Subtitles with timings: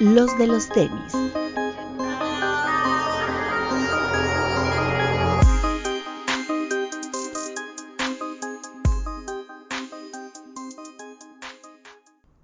[0.00, 1.12] los de los tenis.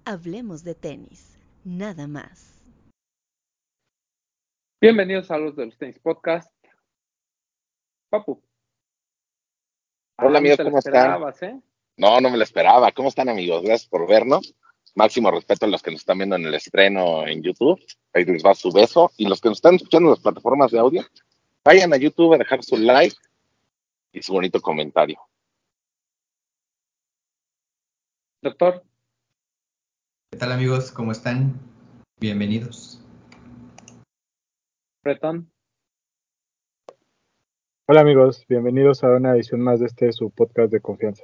[0.03, 2.61] Hablemos de tenis, nada más.
[4.81, 6.51] Bienvenidos a los de los tenis podcast.
[8.09, 8.41] Papu.
[10.17, 10.95] Hola amigos, ¿cómo están?
[10.95, 11.61] esperabas, ¿eh?
[11.97, 12.91] No, no me lo esperaba.
[12.91, 13.63] ¿Cómo están amigos?
[13.63, 14.53] Gracias por vernos.
[14.95, 17.79] Máximo respeto a los que nos están viendo en el estreno en YouTube.
[18.13, 19.11] Ahí les va su beso.
[19.17, 21.03] Y los que nos están escuchando en las plataformas de audio,
[21.63, 23.15] vayan a YouTube a dejar su like
[24.11, 25.19] y su bonito comentario.
[28.41, 28.83] Doctor,
[30.31, 30.91] ¿Qué tal amigos?
[30.91, 31.59] ¿Cómo están?
[32.19, 33.01] Bienvenidos.
[35.03, 35.51] Bretón,
[37.87, 41.23] Hola amigos, bienvenidos a una edición más de este su podcast de confianza.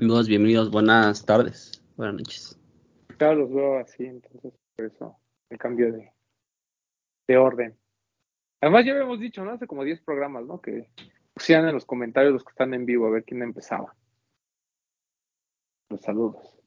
[0.00, 2.60] Amigos, bienvenidos, buenas tardes, buenas noches.
[3.16, 5.18] claro, los veo así, entonces por eso
[5.50, 6.12] el cambio de,
[7.26, 7.76] de orden.
[8.60, 9.50] Además ya habíamos dicho, ¿no?
[9.50, 10.60] Hace como 10 programas, ¿no?
[10.60, 10.88] Que
[11.34, 13.96] pusieran en los comentarios los que están en vivo a ver quién empezaba.
[15.90, 16.60] Los saludos.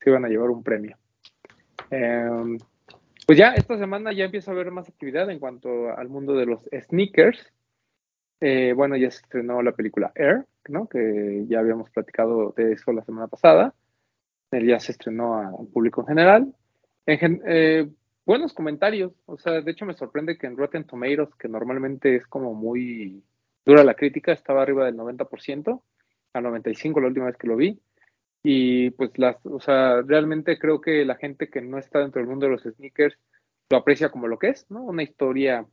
[0.00, 0.98] Se iban a llevar un premio.
[1.90, 2.58] Em,
[3.24, 6.46] pues ya esta semana ya empieza a haber más actividad en cuanto al mundo de
[6.46, 7.53] los sneakers.
[8.46, 10.86] Eh, bueno, ya se estrenó la película Air, ¿no?
[10.86, 13.74] Que ya habíamos platicado de eso la semana pasada.
[14.50, 16.54] Él ya se estrenó al público en general.
[17.06, 17.88] En gen- eh,
[18.26, 19.12] buenos comentarios.
[19.26, 23.22] O sea, de hecho me sorprende que en Rotten Tomatoes, que normalmente es como muy
[23.64, 25.82] dura la crítica, estaba arriba del 90%,
[26.34, 27.80] a 95% la última vez que lo vi.
[28.42, 32.28] Y pues las, o sea, realmente creo que la gente que no está dentro del
[32.30, 33.18] mundo de los sneakers
[33.70, 34.82] lo aprecia como lo que es, ¿no?
[34.84, 35.66] Una historia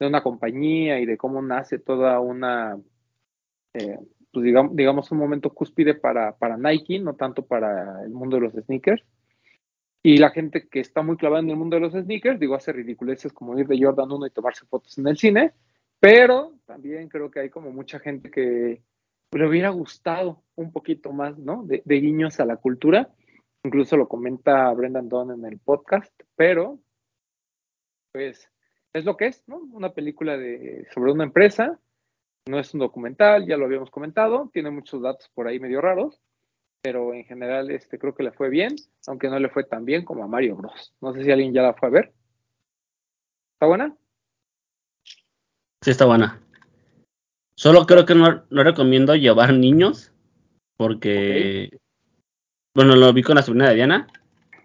[0.00, 2.78] de una compañía y de cómo nace toda una,
[3.74, 3.98] eh,
[4.32, 8.42] pues digamos, digamos, un momento cúspide para, para Nike, no tanto para el mundo de
[8.42, 9.04] los sneakers.
[10.02, 12.72] Y la gente que está muy clavada en el mundo de los sneakers, digo, hace
[12.72, 15.52] ridiculeces como ir de Jordan 1 y tomarse fotos en el cine,
[16.00, 18.82] pero también creo que hay como mucha gente que
[19.32, 21.62] le hubiera gustado un poquito más, ¿no?
[21.64, 23.10] De, de guiños a la cultura.
[23.62, 26.80] Incluso lo comenta Brendan Dunn en el podcast, pero
[28.12, 28.50] pues
[28.92, 29.58] es lo que es, ¿no?
[29.72, 31.78] Una película de, sobre una empresa,
[32.46, 36.20] no es un documental, ya lo habíamos comentado, tiene muchos datos por ahí medio raros,
[36.82, 38.74] pero en general este, creo que le fue bien,
[39.06, 40.94] aunque no le fue tan bien como a Mario Bros.
[41.00, 42.12] No sé si alguien ya la fue a ver.
[43.54, 43.96] ¿Está buena?
[45.82, 46.42] Sí, está buena.
[47.54, 50.12] Solo creo que no, no recomiendo llevar niños,
[50.76, 51.78] porque,
[52.74, 54.06] bueno, lo vi con la sobrina de Diana.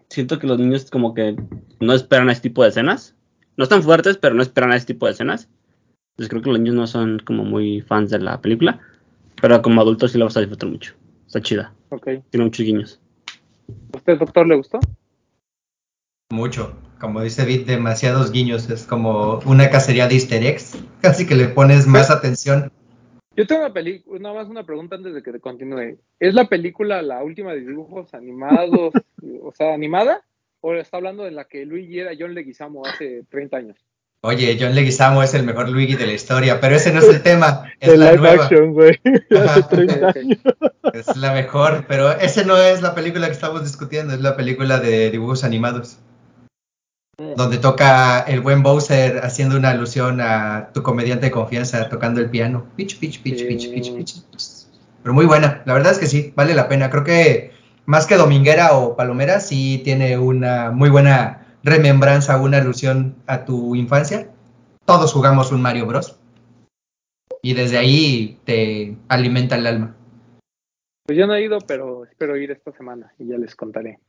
[0.09, 1.35] Siento que los niños como que
[1.81, 3.14] no esperan a este tipo de escenas.
[3.57, 5.49] No están fuertes, pero no esperan a este tipo de escenas.
[6.11, 8.79] Entonces creo que los niños no son como muy fans de la película,
[9.41, 10.93] pero como adultos sí la vas a disfrutar mucho.
[11.27, 12.07] Está chida, Ok.
[12.29, 13.01] tiene muchos guiños.
[13.93, 14.79] ¿A usted, doctor, le gustó?
[16.31, 16.75] Mucho.
[16.99, 18.69] Como dice Vid, demasiados guiños.
[18.69, 20.77] Es como una cacería de easter eggs.
[21.01, 22.71] Casi que le pones más atención.
[23.35, 25.97] Yo tengo una película, nada más una pregunta antes de que te continúe.
[26.19, 28.93] ¿Es la película la última de dibujos animados,
[29.43, 30.23] o sea, animada?
[30.67, 33.77] ¿O está hablando de la que Luigi era John Leguizamo hace 30 años?
[34.21, 37.21] Oye, John Leguizamo es el mejor Luigi de la historia, pero ese no es el
[37.29, 37.71] tema.
[37.79, 38.43] Es De la live nueva.
[38.45, 38.99] action, güey.
[39.29, 39.67] Hace Ajá.
[39.69, 40.37] 30 Ok, años.
[40.95, 44.79] Es la mejor, pero ese no es la película que estamos discutiendo, es la película
[44.79, 45.99] de dibujos animados.
[47.37, 52.31] Donde toca el buen Bowser haciendo una alusión a tu comediante de confianza tocando el
[52.31, 52.65] piano.
[52.75, 54.15] Pitch, pitch, pitch, pitch, pitch, pitch.
[55.03, 56.89] Pero muy buena, la verdad es que sí, vale la pena.
[56.89, 57.51] Creo que
[57.85, 63.75] más que Dominguera o Palomera, sí tiene una muy buena remembranza, una alusión a tu
[63.75, 64.29] infancia.
[64.85, 66.19] Todos jugamos un Mario Bros.
[67.41, 69.95] Y desde ahí te alimenta el alma.
[71.05, 73.99] Pues yo no he ido, pero espero ir esta semana y ya les contaré.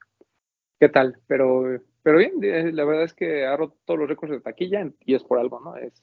[0.81, 1.19] ¿Qué tal?
[1.27, 4.91] Pero, pero bien, eh, la verdad es que ha roto todos los récords de taquilla
[5.05, 5.77] y es por algo, ¿no?
[5.77, 6.03] Es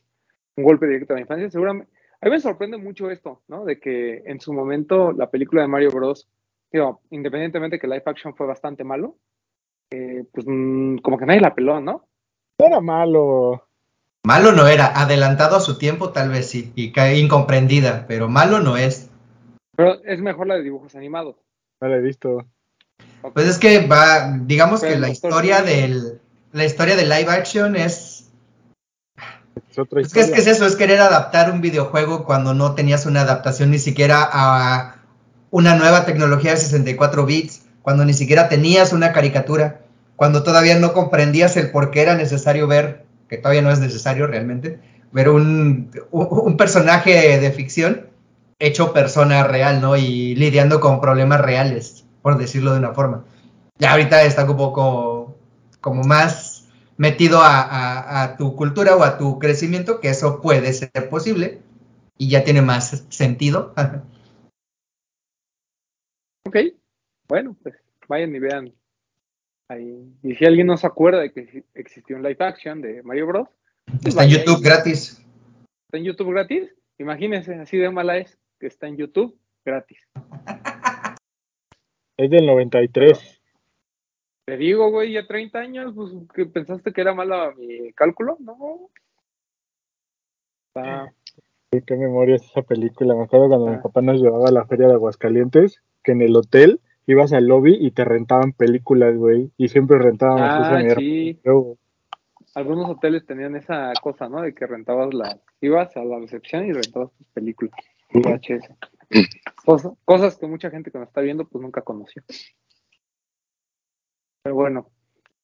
[0.55, 1.49] un golpe directo a la infancia.
[1.49, 1.91] Seguramente,
[2.21, 3.65] a mí me sorprende mucho esto, ¿no?
[3.65, 6.29] De que en su momento la película de Mario Bros,
[6.73, 9.15] digo, independientemente que live action fue bastante malo,
[9.91, 12.07] eh, pues mm, como que nadie la peló, ¿no?
[12.57, 13.67] Era malo.
[14.25, 18.59] Malo no era, adelantado a su tiempo tal vez sí, y cae incomprendida, pero malo
[18.59, 19.09] no es.
[19.75, 21.35] Pero es mejor la de dibujos animados.
[21.79, 22.45] No la he visto.
[23.33, 25.65] Pues es que va, digamos Pero que la historia sí.
[25.65, 26.21] del,
[26.51, 28.31] la historia de live action es,
[29.69, 32.75] Es otra es que es que es eso, es querer adaptar un videojuego cuando no
[32.75, 35.02] tenías una adaptación ni siquiera a
[35.53, 39.81] una nueva tecnología de 64 bits, cuando ni siquiera tenías una caricatura,
[40.17, 44.25] cuando todavía no comprendías el por qué era necesario ver, que todavía no es necesario
[44.27, 44.79] realmente,
[45.11, 48.07] ver un, un- personaje de ficción
[48.59, 49.95] hecho persona real, ¿no?
[49.97, 53.25] Y lidiando con problemas reales, por decirlo de una forma.
[53.77, 55.35] Ya ahorita está un poco
[55.81, 56.65] como más
[56.97, 61.61] metido a- a tu cultura o a tu crecimiento, que eso puede ser posible
[62.17, 63.73] y ya tiene más sentido.
[66.45, 66.57] Ok,
[67.27, 67.75] bueno, pues
[68.07, 68.73] vayan y vean.
[69.69, 70.13] Ahí.
[70.23, 73.27] Y si alguien no se acuerda de que exi- existió un live action de Mario
[73.27, 73.47] Bros,
[74.05, 75.19] Está en YouTube gratis.
[75.87, 76.75] está en YouTube gratis.
[76.99, 79.99] Imagínense, así de mala es que está en YouTube gratis.
[82.15, 83.41] Es del 93.
[84.45, 88.89] Te digo, güey, ya 30 años, pues que pensaste que era mala mi cálculo, no.
[90.67, 91.11] Está-
[91.73, 93.15] Uy, Qué memoria es esa película.
[93.15, 93.81] Me acuerdo cuando mi Ah.
[93.81, 97.75] papá nos llevaba a la feria de Aguascalientes, que en el hotel ibas al lobby
[97.79, 99.51] y te rentaban películas, güey.
[99.57, 101.39] Y siempre rentábamos Ah, esa sí.
[102.55, 104.41] Algunos hoteles tenían esa cosa, ¿no?
[104.41, 107.73] De que rentabas la, ibas a la recepción y rentabas tus películas.
[108.13, 108.69] VHS.
[109.65, 112.21] Cosa- cosas que mucha gente que nos está viendo pues nunca conoció.
[114.43, 114.89] Pero bueno,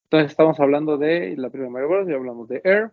[0.03, 2.91] entonces estamos hablando de la primera Mario Bros, ya hablamos de Air.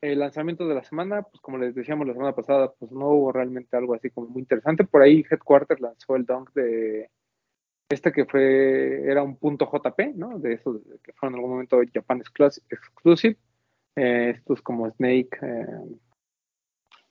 [0.00, 3.32] El lanzamiento de la semana, pues como les decíamos la semana pasada, pues no hubo
[3.32, 4.84] realmente algo así como muy interesante.
[4.84, 7.10] Por ahí Headquarters lanzó el dunk de
[7.88, 10.38] este que fue, era un punto JP, ¿no?
[10.38, 13.36] De esos que fueron en algún momento Japan Exclus- Exclusive.
[13.96, 15.66] Eh, estos como Snake, eh,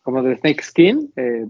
[0.01, 1.47] como de Snake Skin, eh,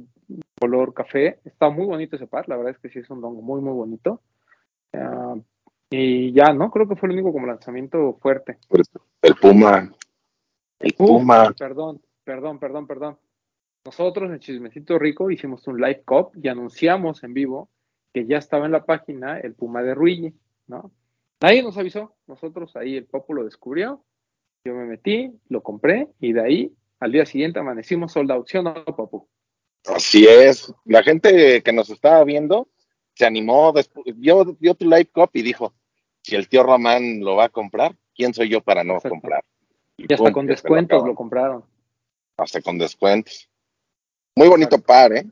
[0.59, 1.39] color café.
[1.43, 3.73] Está muy bonito ese par, la verdad es que sí es un dongo muy, muy
[3.73, 4.21] bonito.
[4.93, 5.35] Ah,
[5.89, 6.69] y ya, ¿no?
[6.71, 8.57] Creo que fue el único como lanzamiento fuerte.
[9.21, 9.91] El Puma.
[10.83, 11.53] El Uh, Puma.
[11.57, 13.17] Perdón, perdón, perdón, perdón.
[13.85, 17.69] Nosotros en Chismecito Rico hicimos un live cop y anunciamos en vivo
[18.13, 20.33] que ya estaba en la página el Puma de Ruigi,
[20.67, 20.91] ¿no?
[21.41, 24.03] Nadie nos avisó, nosotros ahí el Popo lo descubrió,
[24.63, 28.57] yo me metí, lo compré y de ahí al día siguiente amanecimos sold out, ¿sí
[28.57, 29.27] o no, Popo?
[29.85, 30.73] Así es.
[30.85, 32.69] La gente que nos estaba viendo
[33.15, 33.73] se animó,
[34.15, 35.73] vio, vio tu live cop y dijo,
[36.21, 39.09] si el tío Román lo va a comprar, ¿quién soy yo para no Exacto.
[39.09, 39.43] comprar?
[39.97, 41.63] Y Y hasta pum, con lo descuentos lo compraron.
[42.37, 43.49] Hasta con descuentos.
[44.35, 44.87] Muy bonito Exacto.
[44.87, 45.25] par, ¿eh?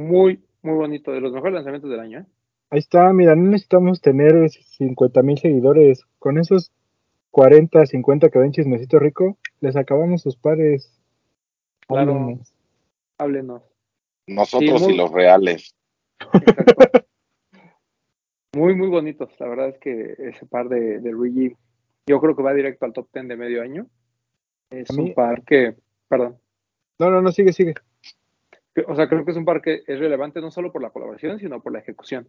[0.00, 2.26] Muy, muy bonito, de los mejores lanzamientos del año, ¿eh?
[2.70, 6.04] ahí está, mira, no necesitamos tener 50 mil seguidores.
[6.18, 6.70] Con esos
[7.32, 10.98] 40, 50 que ven chismecito rico, les acabamos sus pares.
[11.88, 12.12] Claro.
[12.14, 12.54] Háblenos.
[13.18, 13.62] Háblenos.
[14.28, 15.74] Nosotros Sí, muy- y los reales.
[16.20, 17.04] Exacto.
[18.54, 19.28] muy, muy bonitos.
[19.40, 21.54] La verdad es que ese par de, de Luigi,
[22.06, 23.86] yo creo que va directo al top 10 de medio año.
[24.70, 25.76] Es mí- un par que,
[26.08, 26.36] perdón,
[26.98, 27.74] No, no, no, sigue, sigue.
[28.86, 31.38] o sea, creo que es un par que es relevante no solo por la colaboración,
[31.38, 32.28] sino por la ejecución.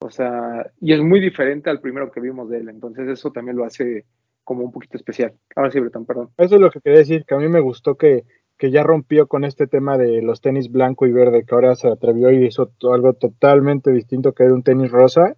[0.00, 2.68] O sea, y es muy diferente al primero que vimos de él.
[2.68, 4.04] Entonces, eso también lo hace
[4.42, 5.32] como un poquito especial.
[5.56, 6.30] Ahora sí, Breton, perdón.
[6.36, 8.24] Eso es lo que quería decir, que a mí me gustó que,
[8.58, 11.88] que ya rompió con este tema de los tenis blanco y verde, que ahora se
[11.88, 15.36] atrevió y hizo algo totalmente distinto, que era un tenis rosa,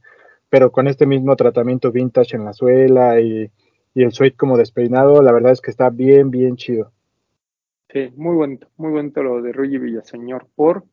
[0.49, 3.51] pero con este mismo tratamiento vintage en la suela y,
[3.97, 6.93] y el suede como despeinado, la verdad es que está bien, bien chido.
[7.91, 10.85] Sí, muy bonito, muy bonito lo de Luigi Villaseñor por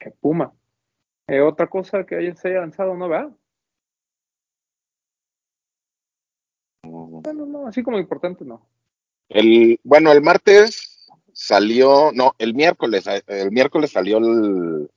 [0.00, 0.50] eh, Puma.
[1.28, 3.06] Eh, otra cosa que haya- se haya lanzado, ¿no?
[3.06, 3.36] ¿Verdad?
[6.84, 8.66] Bueno, no, así como importante, no.
[9.28, 14.88] El, bueno, el martes salió, no, el miércoles, eh, el miércoles salió el,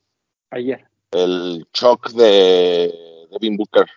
[0.51, 0.85] Ayer.
[1.11, 2.93] el shock de
[3.31, 3.87] Devin Booker,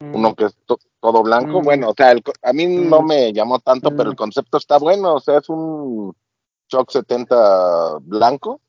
[0.00, 1.60] uno que es to- todo blanco.
[1.60, 1.64] Mm.
[1.64, 4.78] Bueno, o sea, el co- a mí no me llamó tanto, pero el concepto está
[4.78, 6.14] bueno, o sea, es un
[6.68, 8.60] shock 70 blanco,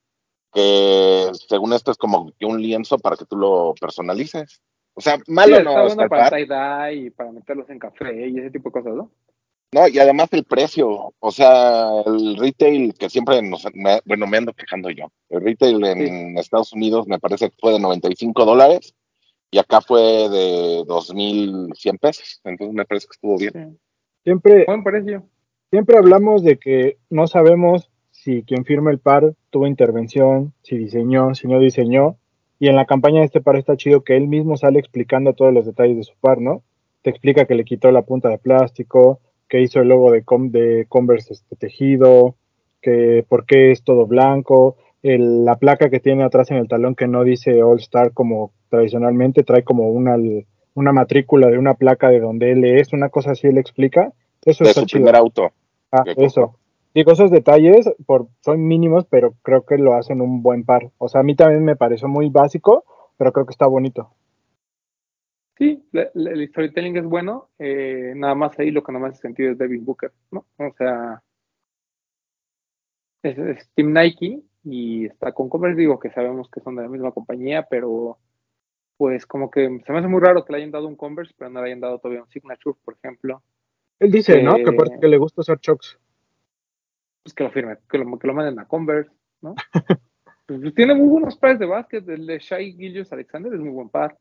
[0.52, 4.62] que según esto es como que un lienzo para que tú lo personalices.
[4.96, 6.34] O sea, Sí, malo está no está bueno para par.
[6.40, 9.12] tie-dye y para meterlos en café y ese tipo de cosas, ¿no?
[9.72, 14.38] No, y además el precio, o sea, el retail que siempre nos, me- bueno, me
[14.38, 15.12] ando quejando yo.
[15.30, 18.96] El retail en Estados Unidos me parece que fue de 95 dólares
[19.52, 22.42] y acá fue de 2.100 pesos.
[22.44, 23.52] Entonces me parece que estuvo bien.
[23.54, 23.78] Sí.
[24.24, 25.24] Siempre, Buen precio.
[25.72, 31.34] siempre hablamos de que no sabemos si quien firma el par tuvo intervención, si diseñó,
[31.36, 32.18] si no diseñó.
[32.60, 35.54] Y en la campaña de este par está chido que él mismo sale explicando todos
[35.54, 36.62] los detalles de su par, ¿no?
[37.02, 40.52] Te explica que le quitó la punta de plástico, que hizo el logo de, Com-
[40.52, 42.36] de Converse este, tejido,
[42.82, 46.96] que por qué es todo blanco, el- la placa que tiene atrás en el talón
[46.96, 50.18] que no dice All Star como tradicionalmente, trae como una,
[50.76, 54.14] una matrícula de una placa de donde él es, una cosa así él explica.
[54.46, 55.00] Eso De está su chido.
[55.02, 55.52] primer auto.
[55.92, 56.56] Ah, eso.
[56.94, 60.92] Digo, esos detalles por, son mínimos, pero creo que lo hacen un buen par.
[60.98, 62.84] O sea, a mí también me pareció muy básico,
[63.18, 64.12] pero creo que está bonito.
[65.58, 67.50] Sí, el storytelling es bueno.
[67.60, 70.46] eh, nada más ahí lo que no me hace sentido es Devin Booker, ¿no?
[70.58, 71.22] O sea,
[73.24, 76.90] es, es Team Nike y está con Converse, digo que sabemos que son de la
[76.90, 78.18] misma compañía, pero
[78.98, 81.50] pues como que se me hace muy raro que le hayan dado un Converse, pero
[81.50, 83.42] no le hayan dado todavía un Signature, por ejemplo.
[84.00, 84.58] Él dice, ¿no?
[84.58, 85.98] Eh, Que aparte que le gusta usar chocks.
[87.24, 89.12] Pues que lo firme, que lo, que lo manden a Converse,
[89.42, 89.56] ¿no?
[90.46, 92.08] pues tiene muy buenos pares de básquet.
[92.08, 94.18] El de Shai Gillius Alexander es muy buen par.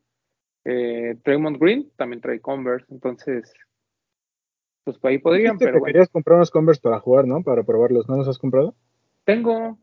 [0.65, 3.53] Eh, Draymond Green también trae Converse, entonces,
[4.85, 5.93] pues por ahí podrían, pero que bueno.
[5.93, 7.43] querías comprar unos Converse para jugar, ¿no?
[7.43, 8.09] Para probarlos.
[8.09, 8.75] ¿No los has comprado?
[9.25, 9.79] Tengo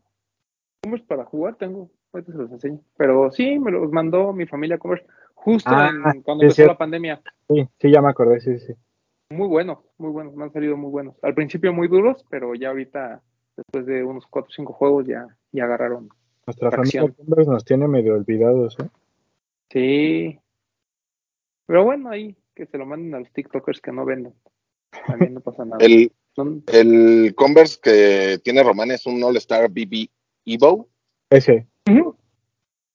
[0.86, 1.90] Converse para jugar, tengo.
[2.12, 2.80] Ahorita se los enseño.
[2.96, 6.72] Pero sí, me los mandó mi familia Converse justo Ah, en- cuando sí, empezó cierto.
[6.74, 7.22] la pandemia.
[7.48, 8.72] Sí, sí, ya me acordé, sí, sí.
[9.30, 11.16] Muy buenos, muy buenos, me han salido muy buenos.
[11.22, 13.20] Al principio muy duros, pero ya ahorita,
[13.56, 16.08] después de unos 4 o 5 juegos, ya, ya agarraron.
[16.46, 17.06] Nuestra Tracción.
[17.08, 18.88] familia Converse nos tiene medio olvidados, ¿eh?
[19.70, 20.38] Sí.
[21.66, 24.32] Pero bueno, ahí que se lo manden a los TikTokers que no venden.
[25.08, 25.78] También no pasa nada.
[25.84, 26.12] El,
[26.70, 30.08] el Converse que tiene Román es un All Star BB
[30.46, 30.88] Evo,
[31.28, 31.66] Ese.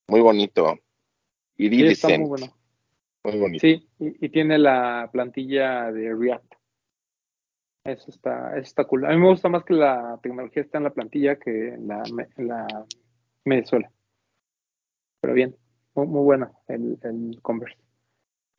[0.08, 0.80] Muy bonito.
[1.58, 2.48] sí, está muy bueno.
[3.26, 3.62] muy bonito.
[3.62, 6.54] Sí, y, y tiene la plantilla de React.
[7.84, 9.06] Eso está, eso está cool.
[9.06, 12.04] A mí me gusta más que la tecnología está en la plantilla que en la,
[12.38, 12.86] en la
[13.44, 13.92] Venezuela.
[15.20, 15.56] Pero bien,
[15.96, 17.78] muy, muy bueno el, el Converse.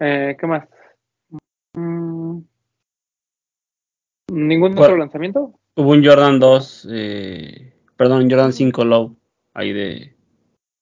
[0.01, 0.69] Eh, ¿Qué más?
[1.75, 2.41] Mm,
[4.33, 5.59] ¿Ningún otro lanzamiento?
[5.77, 7.73] Hubo un Jordan 2, eh,
[8.03, 9.17] perdón, un Jordan 5 Low,
[9.55, 10.13] ahí de,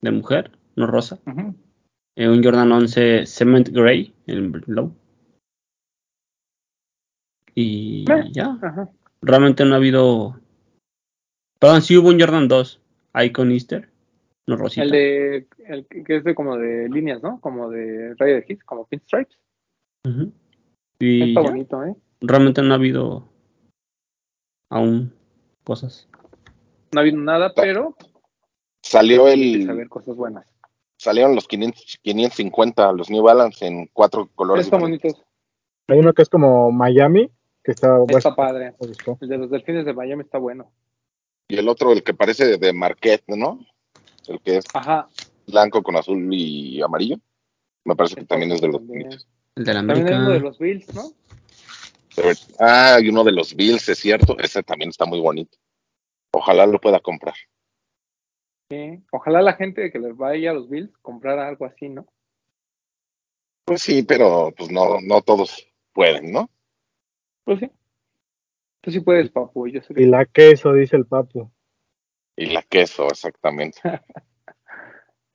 [0.01, 1.19] de mujer, no rosa.
[2.17, 4.95] Eh, un Jordan 11 Cement Gray, el Low.
[7.55, 8.89] Y ya, Ajá.
[9.21, 10.41] realmente no ha habido...
[11.59, 12.81] Perdón, sí hubo un Jordan 2,
[13.23, 13.91] Icon Easter,
[14.47, 14.85] no rosita.
[14.85, 17.39] El de, el que es de como de líneas, ¿no?
[17.43, 19.37] Como de rayo de hit, como pinstripes.
[20.09, 20.33] Ujú.
[20.99, 21.95] Y Está ya, bonito, ¿eh?
[22.23, 23.29] realmente no ha habido
[24.71, 25.13] aún
[25.65, 26.09] cosas.
[26.93, 27.97] No ha habido nada, pero
[28.83, 30.47] Salió el, ver cosas buenas.
[30.97, 35.15] salieron los 500, 550, los New Balance en cuatro colores Están bonitos.
[35.89, 37.31] Hay uno que es como Miami,
[37.63, 37.99] que está...
[38.09, 38.75] Está padre.
[39.21, 40.73] El de los delfines de Miami está bueno.
[41.49, 43.61] Y el otro, el que parece de, Marquette, ¿no?
[44.29, 45.09] El que es Ajá.
[45.47, 47.17] blanco con azul y amarillo.
[47.85, 49.03] Me parece que también es de los también.
[49.09, 49.29] bonitos.
[49.57, 50.23] El de la También hay América.
[50.25, 51.03] uno de los Bills, ¿no?
[52.59, 54.39] Ah, y uno de los Bills, es cierto.
[54.39, 55.59] Ese también está muy bonito.
[56.33, 57.35] Ojalá lo pueda comprar.
[58.71, 59.03] Sí.
[59.11, 62.07] Ojalá la gente que les vaya a los Bills comprara algo así, ¿no?
[63.65, 66.51] Pues sí, pero pues no, no todos pueden, ¿no?
[67.45, 67.71] Pues sí.
[68.81, 69.67] Tú sí puedes, papu.
[69.69, 71.51] Yo sé que Y la queso, dice el papu.
[72.37, 73.81] Y la queso, exactamente.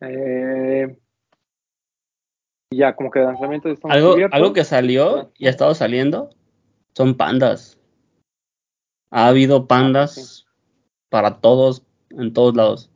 [0.01, 0.99] Eh,
[2.69, 4.35] ya, como que de lanzamiento estamos Algo, cubiertos.
[4.37, 6.29] algo que salió y ha estado saliendo
[6.93, 7.79] son pandas.
[9.09, 10.44] Ha habido pandas
[11.15, 12.91] para todos, en todos lados.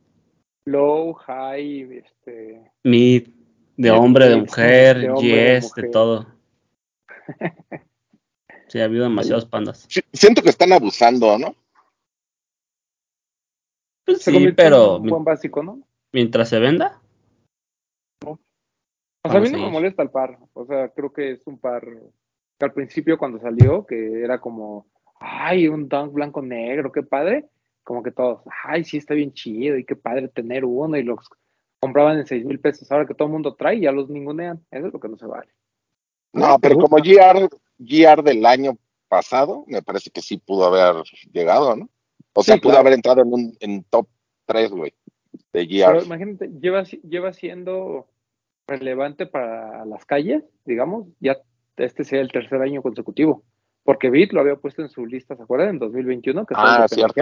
[0.66, 2.70] Low, high, este.
[2.84, 3.28] Mid,
[3.78, 5.90] de hombre, de mujer, de hombre, de yes, de mujer.
[5.90, 6.26] todo.
[8.68, 9.88] Sí, ha habido demasiados pandas.
[10.12, 11.56] Siento que están abusando, ¿no?
[14.04, 15.82] Pues sí, pero un buen básico, ¿no?
[16.12, 17.00] mientras se venda,
[18.24, 18.38] O
[19.28, 20.38] sea, a mí no me molesta el par.
[20.52, 24.86] O sea, creo que es un par que al principio cuando salió, que era como,
[25.18, 27.48] ay, un dunk blanco negro, qué padre.
[27.90, 31.28] Como que todos, ay, sí, está bien chido y qué padre tener uno y los
[31.80, 32.88] compraban en seis mil pesos.
[32.92, 34.64] Ahora que todo el mundo trae, ya los ningunean.
[34.70, 35.48] Eso es lo que no se vale.
[36.32, 37.48] No, pero como GR,
[37.80, 38.78] GR del año
[39.08, 41.88] pasado, me parece que sí pudo haber llegado, ¿no?
[42.32, 42.82] O sea, Sí, pudo claro.
[42.82, 44.06] haber entrado en un en top
[44.46, 44.94] 3, güey,
[45.52, 46.04] de Pero GR.
[46.06, 48.06] imagínate, lleva, lleva siendo
[48.68, 51.38] relevante para las calles, digamos, ya
[51.76, 53.42] este sea el tercer año consecutivo.
[53.82, 55.70] Porque Bit lo había puesto en su lista, ¿se acuerdan?
[55.70, 57.14] En 2021, que fue Ah, lo que cierto.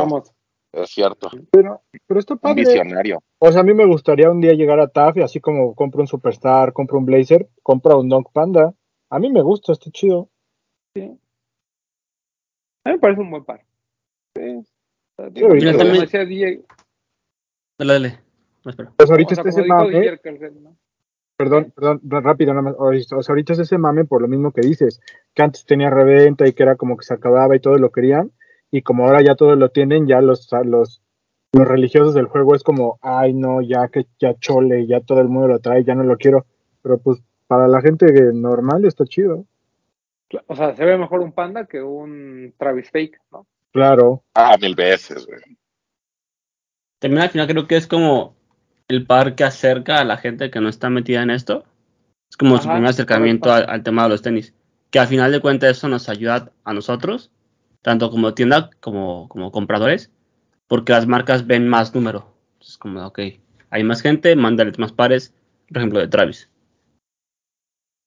[0.72, 1.30] Es cierto.
[1.50, 2.62] Pero, pero está Un padre.
[2.62, 3.22] visionario.
[3.38, 6.00] O sea, a mí me gustaría un día llegar a TAF y así como compro
[6.00, 8.74] un Superstar, compro un Blazer, compro un Dunk Panda.
[9.10, 10.28] A mí me gusta, está chido.
[10.94, 11.02] Sí.
[12.84, 13.64] A mí me parece un buen par.
[14.36, 14.60] Sí.
[15.34, 16.62] Sí, ahorita- como también- decía DJ,
[17.78, 18.20] dale, dale.
[18.64, 18.92] No, espera.
[18.96, 20.76] Pues ahorita o sea, está como ese dijo mame, DJ Kerkel, ¿no?
[21.36, 22.74] perdón, perdón, rápido nada más.
[22.78, 25.00] O sea, ahorita es ese mame por lo mismo que dices,
[25.34, 28.32] que antes tenía reventa y que era como que se acababa y todos lo querían.
[28.70, 31.02] Y como ahora ya todos lo tienen, ya los, los,
[31.52, 35.28] los religiosos del juego es como, ay no, ya que ya chole, ya todo el
[35.28, 36.46] mundo lo trae, ya no lo quiero.
[36.82, 39.46] Pero pues para la gente normal está chido.
[40.46, 43.46] O sea, se ve mejor un panda que un Travis Fake, ¿no?
[43.72, 44.22] Claro.
[44.34, 45.40] Ah, mil veces, güey.
[46.98, 48.36] También al final creo que es como
[48.88, 51.64] el par que acerca a la gente que no está metida en esto.
[52.30, 54.54] Es como su Ajá, primer acercamiento al, al tema de los tenis.
[54.90, 57.30] Que al final de cuentas eso nos ayuda a nosotros,
[57.88, 60.12] tanto como tienda como, como compradores,
[60.66, 62.34] porque las marcas ven más número.
[62.60, 63.18] Es como, ok,
[63.70, 65.34] hay más gente, mándale más pares,
[65.68, 66.50] por ejemplo, de Travis.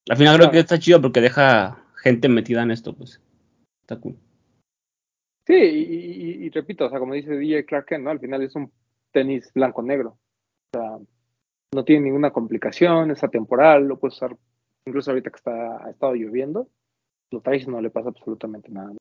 [0.07, 3.19] Al final creo que está chido porque deja gente metida en esto, pues.
[3.81, 4.15] Está cool.
[5.47, 8.11] Sí, y, y- y repito, o sea, como dice DJ Clark Kent, ¿no?
[8.11, 8.71] Al final es un
[9.11, 10.09] tenis blanco-negro.
[10.11, 10.97] O sea,
[11.73, 14.37] no tiene ninguna complicación, es atemporal, lo puedes usar
[14.85, 16.67] incluso ahorita que está, ha estado lloviendo,
[17.31, 18.93] lo traes y no le pasa absolutamente nada.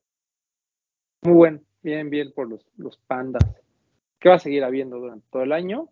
[1.23, 3.45] Muy bueno, bien, bien por los, los pandas,
[4.19, 5.89] que va a seguir habiendo durante todo el año.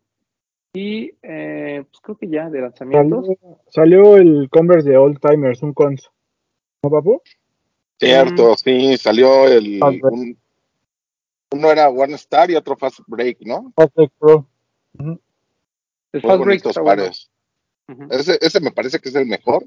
[0.75, 3.27] Y eh, pues creo que ya de lanzamientos.
[3.27, 6.11] Salió, salió el Converse de Old Timers, un cons.
[6.83, 7.23] ¿No, papu?
[7.99, 9.81] Cierto, sí, salió el.
[9.83, 10.39] Un-
[11.51, 13.73] uno era One Star y otro Fast Break, ¿no?
[13.75, 14.47] Fast Break Pro.
[14.99, 15.19] El Muy
[16.13, 17.03] Fast Break bonitos está bueno.
[17.05, 17.31] pares.
[18.11, 19.65] Ese, ese me parece que es el mejor,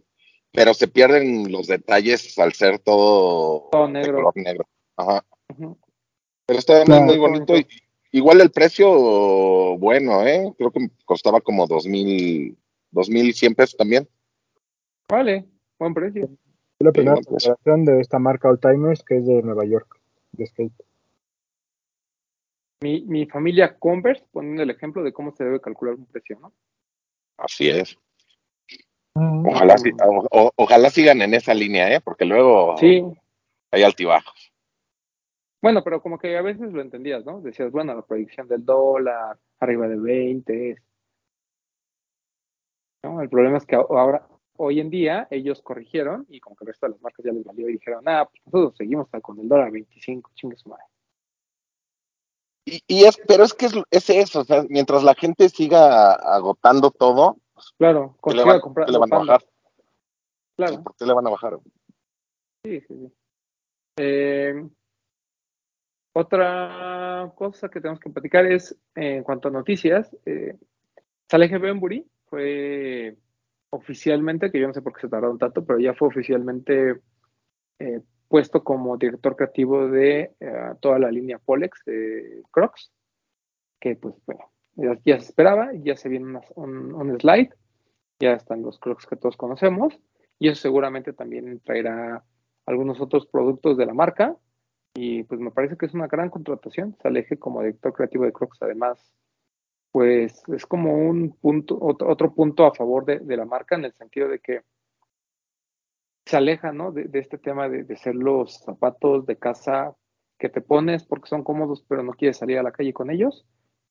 [0.52, 4.14] pero se pierden los detalles al ser todo, Todo de negro.
[4.18, 4.68] color negro.
[4.96, 5.26] Ajá.
[5.58, 7.06] Pero está muy, Claro.
[7.06, 7.58] muy bonito.
[7.58, 7.68] y-
[8.12, 8.90] igual el precio,
[9.78, 10.54] bueno, ¿eh?
[10.58, 12.58] Creo que costaba como dos mil,
[12.92, 14.08] dos mil cien pesos también.
[15.10, 15.46] Vale,
[15.80, 16.26] buen precio.
[16.26, 20.00] Es la primera de esta marca Old Timers que es de Nueva York,
[20.32, 20.74] de skate.
[22.82, 26.52] Mi, mi familia Converse, poniendo el ejemplo de cómo se debe calcular un precio, ¿no?
[27.38, 27.98] Así es.
[29.14, 29.76] Ojalá,
[30.32, 32.02] o- ojalá sigan en esa línea, ¿eh?
[32.02, 33.04] Porque luego Sí,
[33.72, 34.51] hay altibajos.
[35.62, 37.42] Bueno, pero como que a veces lo entendías, ¿no?
[37.42, 40.82] Decías, bueno, la proyección del dólar, arriba de 20.
[43.04, 43.22] ¿no?
[43.22, 44.28] El problema es que ahora,
[44.58, 47.44] hoy en día, ellos corrigieron y como que el resto de las marcas ya les
[47.44, 50.84] valió y dijeron, ah, pues nosotros seguimos con el dólar 25, chingue su madre.
[52.66, 56.14] Y, y es, pero es que es, es eso, o sea, mientras la gente siga
[56.14, 57.38] agotando todo,
[57.78, 59.46] Claro, ¿qué le van, comprar qué le van a bajar?
[60.56, 60.84] Claro.
[60.84, 61.60] ¿Por qué le van a bajar?
[62.64, 63.14] Sí, sí, sí.
[63.98, 64.70] Eh,
[66.14, 70.58] otra cosa que tenemos que platicar es, eh, en cuanto a noticias, eh,
[71.30, 73.18] Saleh Benbury fue
[73.70, 77.02] oficialmente, que yo no sé por qué se tardaron tanto, pero ya fue oficialmente
[77.80, 82.92] eh, puesto como director creativo de eh, toda la línea Polex de Crocs,
[83.80, 84.52] que pues bueno,
[85.06, 87.54] ya, se esperaba, ya se viene un, un slide,
[88.20, 90.00] ya están los Crocs que todos conocemos,
[90.38, 92.24] y eso seguramente también traerá
[92.66, 94.36] algunos otros productos de la marca.
[94.94, 96.96] Y pues me parece que es una gran contratación.
[97.02, 99.14] Se aleje como director creativo de Crocs, además,
[99.92, 103.86] pues es como un punto, otro, otro punto a favor de, de la marca en
[103.86, 104.62] el sentido de que
[106.26, 106.92] se aleja, ¿no?
[106.92, 109.96] De, este tema de, de ser los zapatos de casa
[110.38, 113.46] que te pones porque son cómodos, pero no quieres salir a la calle con ellos.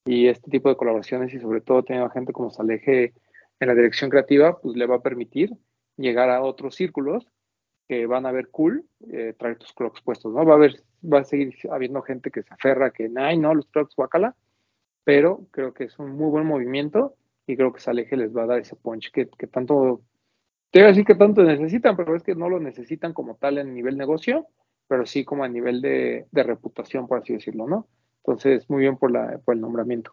[0.05, 3.13] Y este tipo de colaboraciones y sobre todo teniendo gente como Saleje
[3.61, 5.51] en la dirección creativa, pues le va a permitir
[5.97, 7.27] llegar a otros círculos
[7.91, 10.45] que van a ver cool eh, traer tus crocs puestos, ¿no?
[10.45, 13.67] Va a haber, va a seguir habiendo gente que se aferra que, ay, no, los
[13.67, 14.37] crocs guacala,
[15.03, 17.17] pero creo que es un muy buen movimiento
[17.49, 20.03] y creo que Saleje les va a dar ese punch que, que tanto,
[20.71, 23.59] te iba a decir que tanto necesitan, pero es que no lo necesitan como tal
[23.59, 24.47] en nivel negocio,
[24.87, 27.89] pero sí como a nivel de, de reputación, por así decirlo, ¿no?
[28.19, 30.13] Entonces, muy bien por, la, por el nombramiento.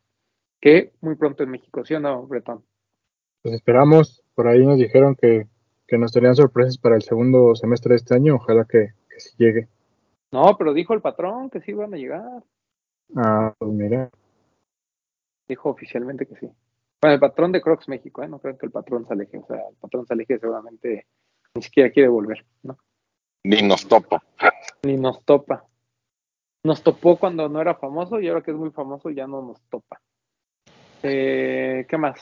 [0.59, 2.63] Que muy pronto en México, ¿sí o no, Bretón?
[3.43, 5.45] Pues esperamos, por ahí nos dijeron que,
[5.87, 9.35] que nos tenían sorpresas para el segundo semestre de este año, ojalá que, que sí
[9.37, 9.67] llegue.
[10.31, 12.43] No, pero dijo el patrón que sí iban a llegar.
[13.15, 14.09] Ah, pues mira,
[15.47, 16.49] Dijo oficialmente que sí.
[17.01, 18.27] Bueno, el patrón de Crocs México, ¿eh?
[18.27, 19.37] No creo que el patrón se aleje.
[19.37, 21.07] O sea, el patrón se aleje seguramente
[21.55, 22.77] ni siquiera quiere volver, ¿no?
[23.43, 24.21] Ni nos topa.
[24.83, 25.65] Ni nos topa.
[26.63, 29.61] Nos topó cuando no era famoso y ahora que es muy famoso ya no nos
[29.69, 30.01] topa.
[31.03, 32.19] Eh, ¿Qué más?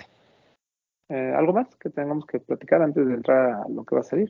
[1.09, 4.05] Eh, ¿Algo más que tengamos que platicar antes de entrar a lo que va a
[4.05, 4.29] salir?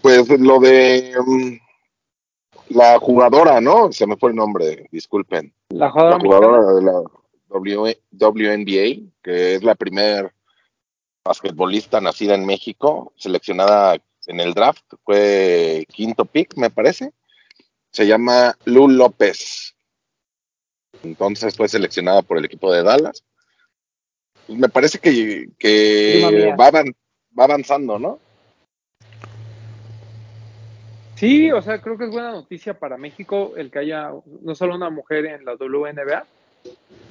[0.00, 3.92] Pues lo de mm, la jugadora, ¿no?
[3.92, 5.52] Se me fue el nombre, disculpen.
[5.70, 7.02] La jugadora, La jugadora de la
[7.48, 10.32] W- WNBA, que es la primer
[11.24, 17.12] basquetbolista nacida en México, seleccionada en el draft, fue quinto pick, me parece.
[17.90, 19.74] Se llama Lu López.
[21.02, 23.24] Entonces fue seleccionada por el equipo de Dallas.
[24.46, 26.70] Pues me parece que, que va,
[27.38, 28.18] va avanzando, ¿no?
[31.16, 34.10] Sí, o sea, creo que es buena noticia para México el que haya
[34.42, 36.24] no solo una mujer en la WNBA,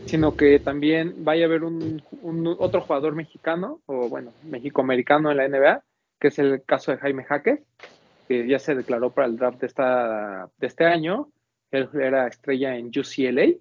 [0.07, 5.37] sino que también vaya a haber un, un- otro jugador mexicano, o bueno, mexicoamericano en
[5.37, 5.83] la NBA,
[6.19, 7.59] que es el caso de Jaime Jaques,
[8.27, 11.29] que ya se declaró para el draft de, esta, de este año.
[11.71, 13.53] Él era estrella en UCLA.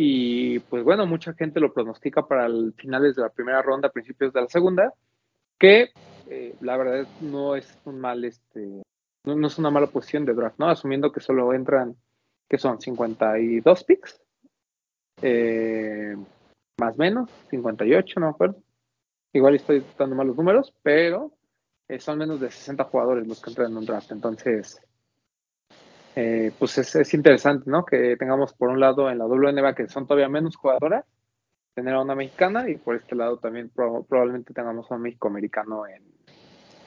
[0.00, 4.32] Y pues bueno, mucha gente lo pronostica para el finales de la primera ronda, principios
[4.32, 4.94] de la segunda,
[5.58, 5.90] que
[6.28, 8.82] eh, la verdad no es un mal este
[9.24, 10.68] no, es una mala posición de draft, ¿no?
[10.68, 11.96] Asumiendo que solo entran,
[12.48, 14.22] que son 52 picks,
[15.20, 16.16] eh,
[16.78, 18.62] más o menos, 58, no me acuerdo.
[19.32, 21.32] Igual estoy dando malos números, pero
[21.88, 24.12] eh, son menos de 60 jugadores los que entran en un draft.
[24.12, 24.80] Entonces,
[26.20, 27.84] eh, pues es, es interesante, ¿no?
[27.84, 31.04] Que tengamos por un lado en la WNBA que son todavía menos jugadoras,
[31.74, 35.86] tener a una mexicana y por este lado también prob- probablemente tengamos a un México-americano
[35.86, 36.02] en,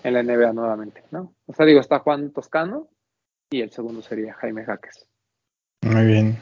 [0.03, 1.33] en la NBA nuevamente, ¿no?
[1.45, 2.89] O sea, digo, está Juan Toscano
[3.49, 5.07] y el segundo sería Jaime Jaques.
[5.83, 6.37] Muy bien.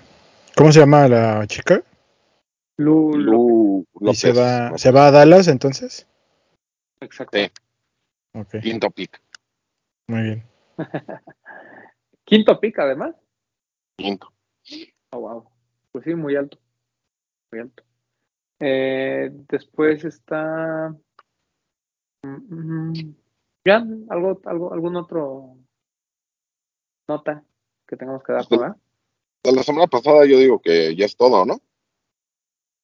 [0.58, 1.84] ¿Cómo se llama la chica?
[2.78, 4.78] Lu, ¿Y se va, ¿no?
[4.80, 6.08] se va a Dallas entonces?
[7.02, 7.38] exacto.
[7.38, 7.52] Sí.
[8.34, 9.22] Ok, Quinto pick.
[10.08, 10.44] muy bien.
[12.30, 13.16] Quinto pick, además.
[13.98, 14.32] Quinto.
[15.10, 15.50] Oh, wow.
[15.92, 16.60] Pues sí, muy alto.
[17.52, 17.84] Muy alto.
[18.60, 20.96] Eh, después está.
[22.22, 23.16] mm, mm,
[23.66, 25.58] ya, algo, algo, algún otro
[27.08, 27.44] nota
[27.88, 28.78] que tengamos que dar, ¿verdad?
[29.44, 31.60] De la semana pasada yo digo que ya es todo, ¿no?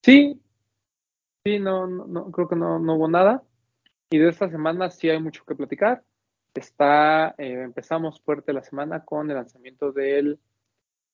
[0.02, 0.42] Sí,
[1.46, 3.44] sí, no, no, no, creo que no, no hubo nada.
[4.10, 6.04] Y de esta semana sí hay mucho que platicar.
[6.56, 10.40] Está, eh, empezamos fuerte la semana con el lanzamiento del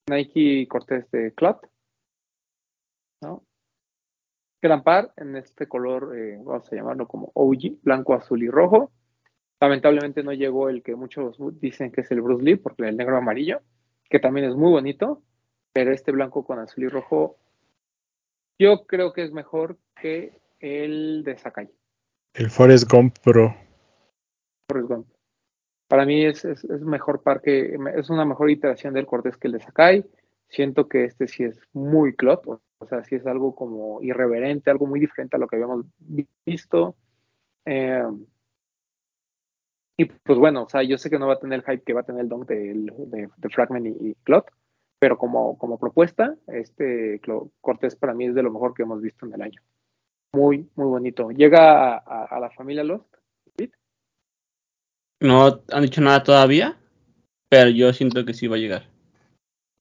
[0.08, 1.58] Nike Cortés de Club.
[3.22, 3.44] ¿no?
[4.62, 8.92] Gran par en este color, eh, vamos a llamarlo como OG, blanco, azul y rojo.
[9.60, 13.18] Lamentablemente no llegó el que muchos dicen que es el Bruce Lee, porque el negro
[13.18, 13.62] amarillo,
[14.10, 15.24] que también es muy bonito,
[15.74, 17.38] pero este blanco con azul y rojo,
[18.60, 21.70] yo creo que es mejor que el de Sakai.
[22.36, 23.56] El Forrest Gump Pro.
[24.70, 25.08] Forrest Gump.
[25.92, 29.48] Para mí es, es, es mejor par que, es una mejor iteración del Cortés que
[29.48, 30.06] el de Sakai.
[30.48, 34.88] Siento que este sí es muy clot, o, sea, sí es algo como irreverente, algo
[34.88, 35.86] muy diferente a lo que habíamos
[36.46, 36.96] visto.
[37.66, 38.04] Eh,
[39.98, 41.94] y pues bueno, o sea, yo sé que no va a tener el hype que
[41.94, 44.46] va a tener el dunk de, de, de Fragment y, y Clot,
[45.00, 47.22] pero como, como propuesta, este
[47.62, 49.62] Cortés para mí es de lo mejor que hemos visto en el año.
[50.34, 51.32] Muy, muy bonito.
[51.32, 53.11] Llega a, a- a la familia Lost.
[55.22, 56.78] No han dicho nada todavía,
[57.50, 58.90] pero yo siento que sí va a llegar.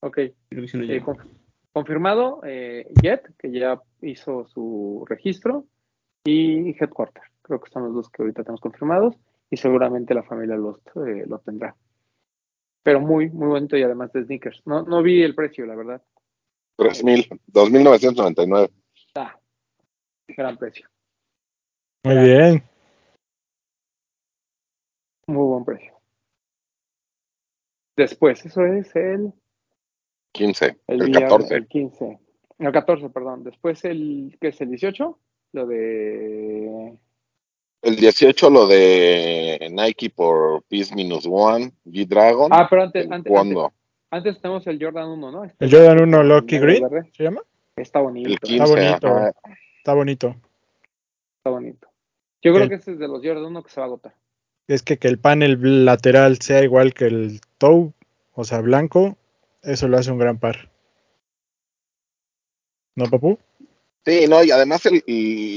[0.01, 0.15] Ok.
[0.49, 1.27] Creo que sí no Eh, conf-
[1.73, 5.65] confirmado eh, Jet, que ya hizo su registro,
[6.23, 7.23] y Headquarter.
[7.41, 9.15] Creo que son los dos que ahorita tenemos confirmados,
[9.49, 11.75] y seguramente la familia Lost eh, lo tendrá.
[12.83, 14.61] Pero muy, muy bonito y además de sneakers.
[14.65, 16.01] No, no vi el precio, la verdad.
[16.77, 18.71] 3.000, 2.999.
[19.15, 19.37] Ah,
[20.27, 20.87] gran precio.
[22.03, 22.63] Muy bien.
[25.31, 25.93] Muy buen precio.
[27.95, 29.33] Después, eso es el,
[30.33, 31.55] 15, el, el viernes, 14.
[31.55, 32.19] el 15.
[32.59, 33.43] El 14, perdón.
[33.43, 35.19] Después el, ¿qué es el 18?
[35.53, 36.97] Lo de
[37.81, 42.49] El 18 lo de Nike por Peace Minus One, G-Dragon.
[42.53, 43.77] Ah, pero antes, el antes, Cuando, antes,
[44.11, 45.43] antes tenemos el Jordan 1, ¿no?
[45.43, 47.11] Este El Jordan blanco 1 con Lucky Green.
[47.13, 47.41] ¿se llama?
[47.75, 48.37] Está bonito, el ¿eh?
[48.41, 49.07] 15, bonito.
[49.07, 49.31] ajá.
[49.77, 50.35] Está bonito.
[51.37, 51.87] está bonito.
[52.41, 54.20] Yo creo que este es de los Jordan 1 que se va a agotar.
[54.67, 57.91] Es que que el panel lateral sea igual que el toe,
[58.33, 59.17] o sea, blanco,
[59.63, 60.69] eso lo hace un gran par.
[62.95, 63.37] ¿No, papu?
[64.05, 65.03] Sí, no, y además el-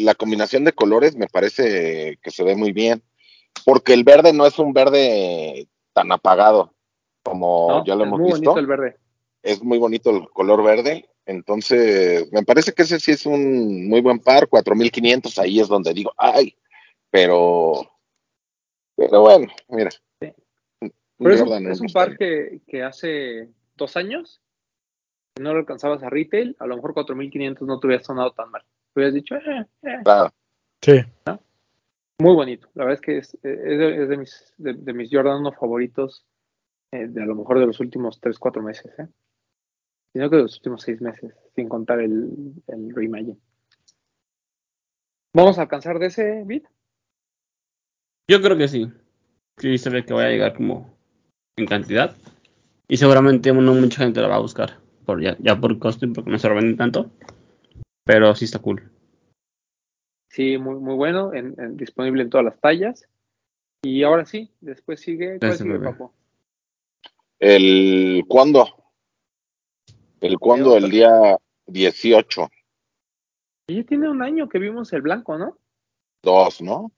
[0.05, 3.03] la combinación de colores me parece que se ve muy bien,
[3.65, 6.75] porque el verde no es un verde tan apagado
[7.23, 7.85] como ¿no?
[7.87, 8.51] Ya lo es hemos muy visto.
[8.53, 8.97] bonito el verde.
[9.43, 14.01] Es muy bonito el color verde, entonces me parece que ese sí es un muy
[14.01, 16.55] buen par, 4500, ahí es donde digo, ay,
[17.11, 17.91] pero,
[18.97, 19.91] pero bueno, mira.
[20.21, 20.33] Sí.
[20.81, 24.41] un Pero es un, Jordan es un uno par que, que hace dos años
[25.37, 28.51] si no lo alcanzabas a retail, a lo mejor 4500 no te hubiera sonado tan
[28.51, 28.63] mal.
[28.63, 29.99] Te hubieras dicho, eh, eh.
[30.05, 30.33] Claro,
[30.81, 31.01] Sí.
[32.19, 32.69] Muy bonito.
[32.75, 35.53] La verdad es que es, es de, es de mis, de, de mis Jordan 1
[35.53, 36.25] favoritos,
[36.93, 39.09] eh, de a lo mejor de los últimos 3, 4 meses, ¿eh?
[40.13, 43.39] Sino que de los últimos 6 meses, sin contar el, el Reimagine.
[45.33, 46.67] ¿Vamos a alcanzar de ese bit?
[48.29, 48.91] Yo creo que sí.
[49.59, 50.97] Sí, se ve que va a llegar como
[51.57, 52.17] en cantidad.
[52.89, 54.79] Y seguramente no mucha gente la va a buscar.
[55.05, 57.11] Por ya, ya por costo y porque no se lo venden tanto.
[58.05, 58.91] Pero sí está cool.
[60.31, 63.07] Sí, muy, muy bueno, en, en- disponible en todas las tallas.
[63.83, 65.39] Y ahora sí, después sigue.
[65.39, 66.13] ¿Cuál sigue, papo?
[67.39, 68.67] el cuándo,
[70.21, 72.49] el cuándo, el día 18,
[73.69, 75.59] Y ya tiene un año que vimos el blanco, ¿no?
[76.23, 76.91] 2, ¿no?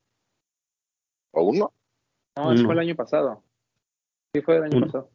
[1.36, 1.70] ¿O uno?
[2.34, 2.68] No, ese Uno.
[2.68, 3.42] fue el año pasado.
[4.32, 4.86] Sí, fue el año Uno.
[4.86, 5.10] pasado.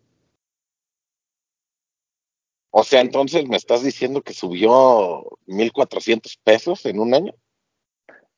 [2.69, 7.33] O sea, entonces me estás diciendo que subió 1.400 pesos en un año.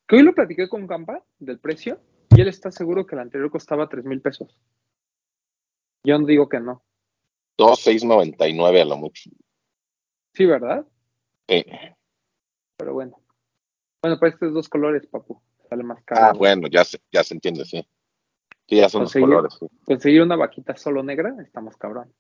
[0.08, 3.52] Que hoy lo platiqué con Campa del precio y él está seguro que el anterior
[3.52, 4.58] costaba 3 mil pesos.
[6.06, 6.84] Yo no digo que no.
[7.58, 9.30] 2.699 a lo mucho.
[10.34, 10.88] Sí, ¿verdad?
[11.50, 11.66] Sí.
[12.78, 13.20] Pero bueno.
[14.02, 15.42] Bueno, pues estos dos colores, papu.
[15.74, 16.22] Sale más caro.
[16.28, 17.84] Ah, bueno, ya se, ya se entiende, sí.
[18.70, 19.56] Sí, ya son los colores.
[19.60, 19.66] sí.
[19.84, 22.14] Conseguir una vaquita solo negra, estamos cabrón.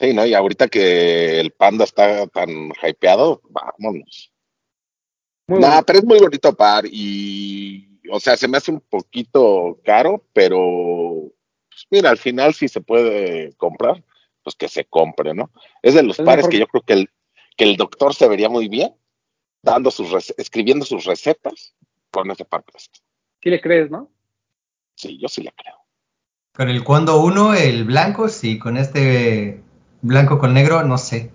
[0.00, 0.26] Sí, ¿no?
[0.26, 2.48] Y ahorita que el panda está tan
[2.82, 4.32] hypeado, vámonos.
[5.46, 9.78] Muy No, pero es muy bonito par y, o sea, se me hace un poquito
[9.84, 11.32] caro, pero
[11.70, 14.02] pues mira, al final si se puede comprar,
[14.42, 15.52] pues que se compre, ¿no?
[15.80, 17.10] Es de los Es pares mejor- que yo creo que el,
[17.56, 18.92] que el doctor se vería muy bien
[19.64, 21.76] dando sus escribiendo sus recetas
[22.12, 23.00] con ese par presto.
[23.42, 24.10] Sí le crees, ¿no?
[24.94, 25.74] Sí, yo sí le creo.
[26.54, 29.62] Con el Kondo 1, el blanco, sí, con este
[30.02, 31.30] blanco con negro, no sé.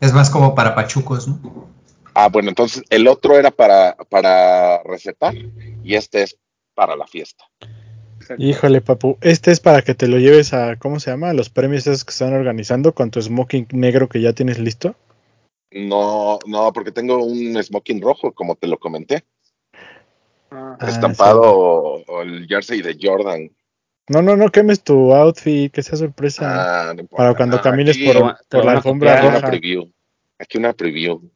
[0.00, 1.68] Es más como para pachucos, ¿no?
[2.14, 5.34] Ah, bueno, entonces el otro era para, para recetar
[5.84, 6.38] y este es
[6.74, 7.44] para la fiesta.
[8.38, 9.18] Híjole, papu.
[9.20, 11.30] Este es para que te lo lleves a, ¿cómo se llama?
[11.30, 14.96] A los premios esos que están organizando con tu smoking negro que ya tienes listo.
[15.70, 19.24] No, no, porque tengo un smoking rojo, como te lo comenté,
[20.50, 23.50] Ah, Ah, estampado o, o el jersey de Jordan.
[24.08, 26.90] No, no, no quemes tu outfit, que sea sorpresa.
[26.90, 29.18] Ah, no para cuando camines aquí- por, por la alfombra.
[29.18, 29.92] Aquí una preview.
[30.38, 31.30] Aquí una preview.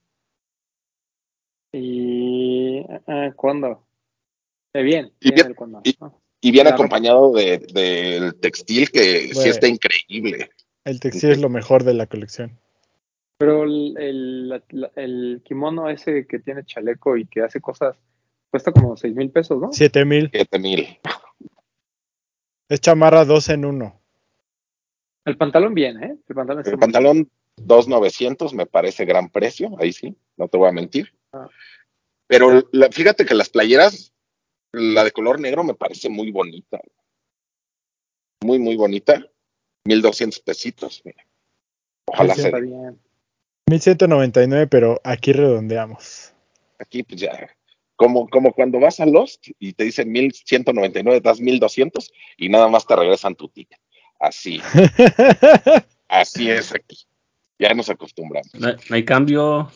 [1.72, 3.86] y ah, ¿cuándo?
[4.72, 6.70] Eh, bien, Y bien bien- y- ropa.
[6.74, 9.50] acompañado de, del textil que sí Bueno.
[9.50, 10.50] está increíble.
[10.84, 12.58] El textil es lo mejor de la colección.
[13.38, 14.62] Pero el,
[14.96, 17.96] el kimono ese que tiene chaleco y que hace cosas,
[18.50, 19.72] cuesta como seis mil pesos, ¿no?
[19.72, 20.30] 7000.
[20.32, 20.98] 7000.
[22.68, 24.00] Es chamarra 2 en 1.
[25.24, 26.16] El pantalón bien, ¿eh?
[26.28, 29.70] El pantalón El pantalón 2,900 me parece gran precio.
[29.78, 31.12] Ahí sí, no te voy a mentir.
[31.32, 31.48] Ah.
[32.28, 34.12] Pero la- fíjate que las playeras,
[34.72, 36.80] la de color negro me parece muy bonita.
[38.42, 39.26] Muy, muy bonita.
[39.84, 41.02] 1200 pesitos.
[41.04, 41.24] mira.
[42.06, 42.42] Ojalá bien.
[42.42, 42.66] se Está dé.
[42.66, 43.00] bien.
[43.68, 46.32] 1199, pero aquí redondeamos.
[46.78, 47.50] Aquí, pues ya.
[48.00, 52.86] Como, como cuando vas a Lost y te dicen 1199, das 1200 y nada más
[52.86, 53.78] te regresan tu ticket.
[54.18, 54.58] Así,
[56.08, 56.96] así es aquí.
[57.58, 58.54] Ya nos acostumbramos.
[58.54, 59.70] No, no hay cambio.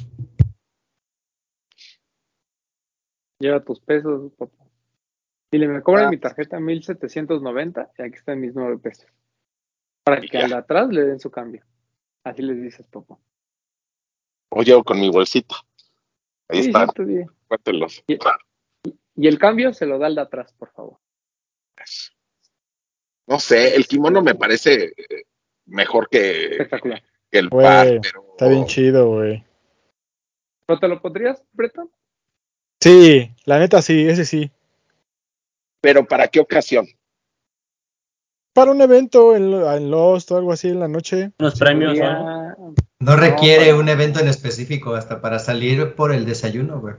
[3.39, 4.65] Lleva tus pesos, papá.
[5.53, 6.11] Dile, me cobran Ah.
[6.11, 9.07] mi tarjeta 1790 y aquí están mis nueve pesos.
[10.03, 11.63] Para que al de atrás le den su cambio.
[12.25, 13.19] Así les dices, papá.
[14.51, 15.57] O llego con mi bolsita.
[16.49, 16.89] Ahí Sí, están,
[18.07, 18.19] Y-
[19.17, 20.99] Y el cambio se lo da al de atrás, por favor.
[23.27, 25.25] No sé, el kimono me parece eh,
[25.67, 27.03] mejor que, Espectacular.
[27.31, 29.45] que el Güey, par, pero Está bien chido, güey.
[30.67, 31.91] ¿Pero te lo pondrías, Breton?
[32.81, 34.51] Sí, la neta sí, ese sí.
[35.81, 36.87] pero ¿para qué ocasión?
[38.53, 41.33] Para un evento en, en Lost o algo así en la noche.
[41.39, 42.75] Unos premios, ¿no?
[43.01, 46.95] No requiere un evento en específico hasta para salir por el desayuno, güey.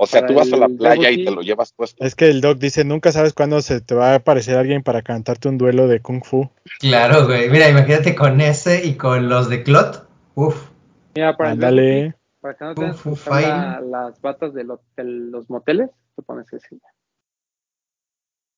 [0.00, 2.04] O sea, tú vas a la playa y te lo llevas puesto.
[2.04, 5.02] Es que el doc dice, nunca sabes cuándo se te va a aparecer alguien para
[5.02, 6.48] cantarte un duelo de kung fu.
[6.78, 7.50] Claro, güey.
[7.50, 10.08] Mira, imagínate con ese y con los de Clot.
[10.36, 10.70] Uf.
[11.16, 15.90] Mira, para debutí, para que no usar la- las batas de, lo- de los moteles,
[16.14, 16.78] te pones ese.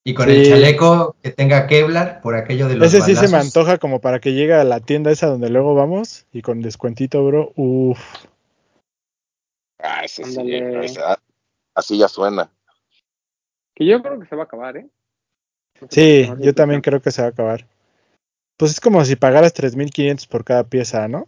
[0.04, 0.32] Y con Sí.
[0.36, 4.02] el chaleco que tenga Kevlar por aquello de los Ese sí se me antoja como
[4.02, 7.52] para que llegue a la tienda esa donde luego vamos y con descuentito, bro.
[7.56, 7.98] Uf.
[9.82, 10.60] Ah, ese sí,
[11.74, 12.52] así ya suena.
[13.74, 14.90] Que yo creo que se va a acabar, ¿eh?
[15.88, 17.66] Sí, no yo también creo que se va a acabar.
[18.58, 21.26] Pues es como si pagaras 3.500 por cada pieza, ¿no?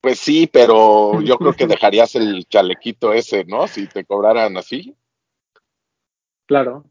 [0.00, 3.68] Pues sí, pero yo creo que dejarías el chalequito ese, ¿no?
[3.68, 4.96] Si te cobraran así.
[6.46, 6.84] Claro.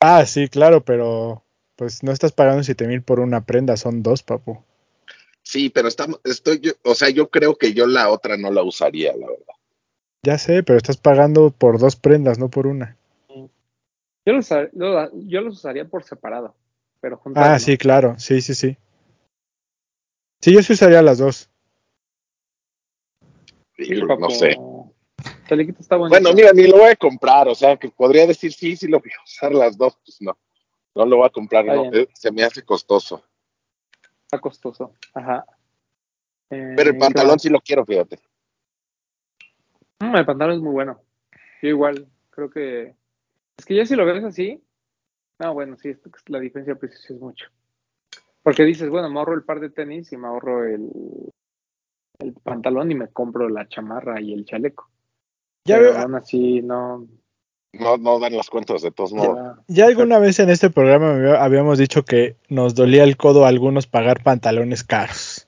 [0.00, 1.44] Ah, sí, claro, pero
[1.76, 4.64] pues no estás pagando 7.000 por una prenda, son dos, papu.
[5.44, 8.62] Sí, pero estamos, estoy, yo, o sea, yo creo que yo la otra no la
[8.62, 9.54] usaría, la verdad.
[10.22, 12.96] Ya sé, pero estás pagando por dos prendas, no por una.
[14.26, 16.54] Yo los, yo los usaría por separado,
[17.00, 17.42] pero juntos.
[17.44, 18.78] Ah, sí, claro, sí, sí, sí.
[20.40, 21.50] Sí, yo sí usaría las dos.
[23.76, 24.56] Híjole, no sé.
[25.78, 25.96] Está.
[25.96, 28.98] Bueno, mira, ni lo voy a comprar, o sea, que podría decir sí, sí lo
[28.98, 30.38] voy a usar las dos, pues no.
[30.94, 33.22] No lo voy a comprar, Está no, eh, se me hace costoso.
[34.34, 34.94] Está costoso.
[35.14, 35.44] Ajá.
[36.50, 38.18] Eh, Pero el ¿qué pantalón sí lo quiero, fíjate.
[40.00, 41.00] Mm, el pantalón es muy bueno.
[41.62, 42.96] Yo igual, creo que.
[43.56, 44.60] Es que ya si lo ves así.
[45.38, 45.94] No, bueno, sí,
[46.26, 47.46] la diferencia de precios sí es mucho.
[48.42, 50.90] Porque dices, bueno, me ahorro el par de tenis y me ahorro el,
[52.18, 54.90] el pantalón y me compro la chamarra y el chaleco.
[55.64, 57.06] Ya, Pero ve- aún así, no.
[57.80, 59.58] No, no dan las cuentas de todos modos.
[59.68, 63.48] ya- alguna vez en este programa había- habíamos dicho que nos dolía el codo a
[63.48, 65.46] algunos pagar pantalones caros.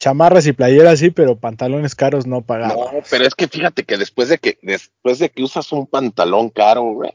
[0.00, 2.72] chamarras y playeras sí, pero pantalones caros no pagaba.
[2.74, 6.50] No, pero es que fíjate que después de que después de que usas un pantalón
[6.50, 7.10] caro, güey,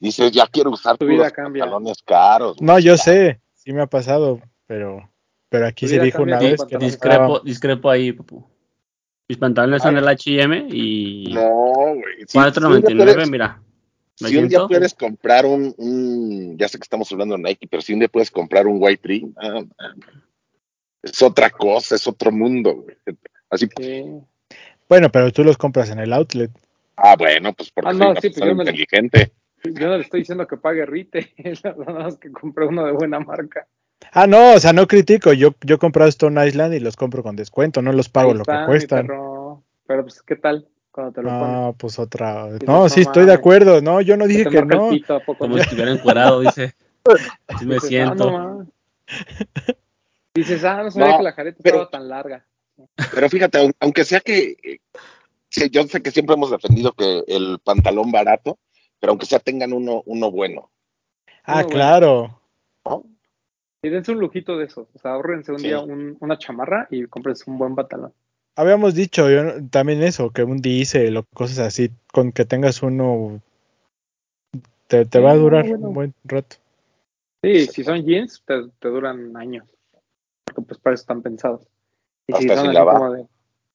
[0.00, 1.64] dices, ya quiero usar Tu vida puros cambia.
[1.64, 2.56] pantalones caros.
[2.56, 2.66] güey.
[2.66, 5.10] No, yo sé, sí me ha pasado, pero
[5.50, 8.46] pero aquí se dijo una vez que Discrepo, discrepo ahí, papu.
[9.28, 11.50] Mis pantalones son el H&M y No,
[11.94, 12.20] güey.
[12.26, 13.62] Si- si un día 4.99, puedes- mira.
[14.16, 17.82] Si un día puedes comprar un, un- ya sé que estamos hablando de Nike, pero
[17.82, 19.60] si un día puedes comprar un White Tree, ah,
[21.02, 22.96] es otra cosa, es otro mundo, güey.
[23.50, 24.04] Así, Sí.
[24.88, 26.50] Bueno, pero tú los compras en el outlet.
[26.96, 29.32] ah, bueno, pues porque Ah, no, sí, pues yo me- inteligente.
[29.64, 33.20] Yo no le estoy diciendo que pague Rite, nada más que compré uno de buena
[33.20, 33.66] marca.
[34.12, 35.32] Ah, no, o sea, no critico.
[35.32, 38.44] Yo, yo he comprado Stone Island y los compro con descuento, no los pago lo
[38.44, 39.06] que cuestan.
[39.06, 39.62] perro.
[39.86, 41.46] Pero pues, ¿qué tal cuando te lo pones?
[41.48, 42.46] Ah, pues otra.
[42.66, 43.80] No, no sí, estoy de acuerdo.
[43.80, 44.90] No, yo no dije que no.
[44.90, 45.62] pito, ¿a poco Como no?
[45.62, 46.74] si estuviera encuerado, dice.
[47.46, 48.30] Así me Dices, ah, siento.
[48.30, 48.66] no.
[50.34, 52.44] Dices, ah, no sabía No, que la jareta pero- estaba tan larga.
[53.12, 54.78] Pero fíjate, aun- aunque sea que, eh,
[55.48, 58.58] sí, yo sé que siempre hemos defendido que el pantalón barato,
[59.00, 60.70] pero aunque sea tengan uno, uno bueno.
[61.44, 61.68] Ah, bueno.
[61.70, 62.40] claro.
[63.82, 64.88] Y dense un lujito de esos.
[64.94, 65.68] O sea, ahorrense un Sí.
[65.68, 68.12] día un- una chamarra y cómprense un buen pantalón.
[68.56, 73.40] Habíamos dicho yo, también eso, que un diésel o cosas así, con que tengas uno,
[74.88, 75.88] te, te Sí, va a durar bueno.
[75.88, 76.56] un buen rato.
[77.44, 79.68] Sí, si son jeans, te, te duran años.
[80.44, 81.62] Porque pues para eso están pensados.
[82.26, 82.94] Y si Hasta son sin así lavar.
[82.96, 83.26] como de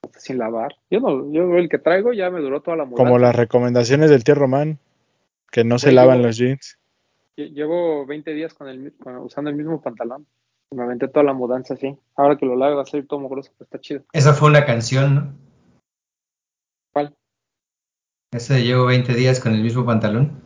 [0.03, 0.75] hasta sin lavar.
[0.89, 3.03] Yo no, yo el que traigo ya me duró toda la mudanza.
[3.05, 4.79] Como las recomendaciones del tío Román,
[5.49, 6.77] que no se lavan yo- los jeans.
[7.37, 10.27] Lle- Llevo 20 días con el, con- usando el mismo pantalón.
[10.71, 11.95] Me aventé toda la mudanza así.
[12.15, 14.03] Ahora que lo lave va a salir todo mugroso, pero está chido.
[14.11, 15.33] Esa fue una canción, ¿no?
[16.91, 17.15] ¿Cuál?
[18.31, 20.41] Ese de llevo 20 días con el mismo pantalón.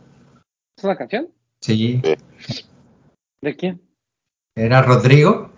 [0.76, 1.28] ¿Es una canción?
[1.62, 2.02] Sí.
[3.42, 3.80] ¿De quién?
[4.54, 5.50] Era Rodrigo.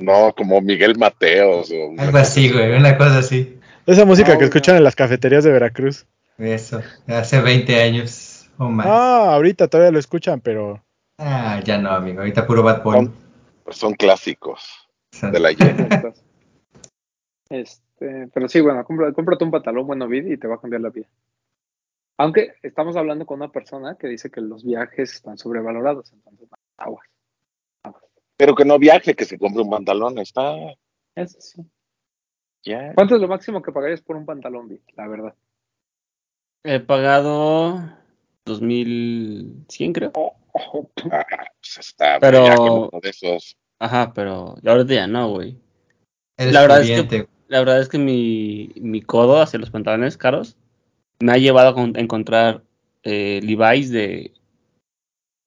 [0.00, 1.70] No, como Miguel Mateos.
[1.70, 2.72] O Algo así, güey.
[2.76, 3.60] Una cosa así.
[3.86, 4.46] Esa música No, que no.
[4.46, 6.06] escuchan en las cafeterías de Veracruz.
[6.38, 6.80] Eso.
[7.06, 8.10] Hace 20 años
[8.60, 8.86] o más.
[8.86, 10.82] Ah, ahorita todavía lo escuchan, pero
[11.18, 12.20] Ah, ya no, amigo.
[12.20, 13.06] Ahorita puro Bad Bunny.
[13.06, 13.14] Son,
[13.72, 14.88] son clásicos
[15.20, 15.50] de la.
[15.50, 16.24] Estas.
[17.48, 20.80] Este, pero sí, bueno, compra- cómprate un pantalón bueno vid y te va a cambiar
[20.82, 21.08] la vida.
[22.18, 27.06] Aunque estamos hablando con una persona que dice que los viajes están sobrevalorados, entonces aguas.
[28.36, 30.54] Pero que no viaje, que se compre un pantalón, está
[31.14, 31.62] Eso sí.
[32.62, 32.94] ya.
[32.94, 34.80] ¿Cuánto es lo máximo que pagarías por un pantalón, Vid?
[34.96, 35.34] La verdad.
[36.62, 37.90] He pagado
[38.46, 40.12] 2100, creo.
[40.14, 41.24] Ah,
[41.60, 43.56] pues está Pero- ya con uno de esos.
[43.78, 45.56] Ajá, pero ya ahorita ya no, güey.
[46.36, 47.28] La verdad es pudiente.
[47.48, 50.56] La verdad es que mi, mi codo hacia los pantalones caros
[51.18, 52.62] me ha llevado a encontrar
[53.02, 54.32] eh, Levi's de...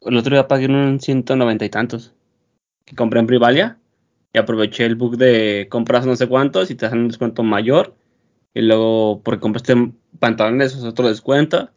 [0.01, 2.13] El otro día pagué un 190 y tantos
[2.85, 3.77] que compré en Privalia
[4.33, 7.95] y aproveché el book de compras no sé cuántos y te hacen un descuento mayor
[8.53, 11.69] y luego porque compraste pantalones es otro descuento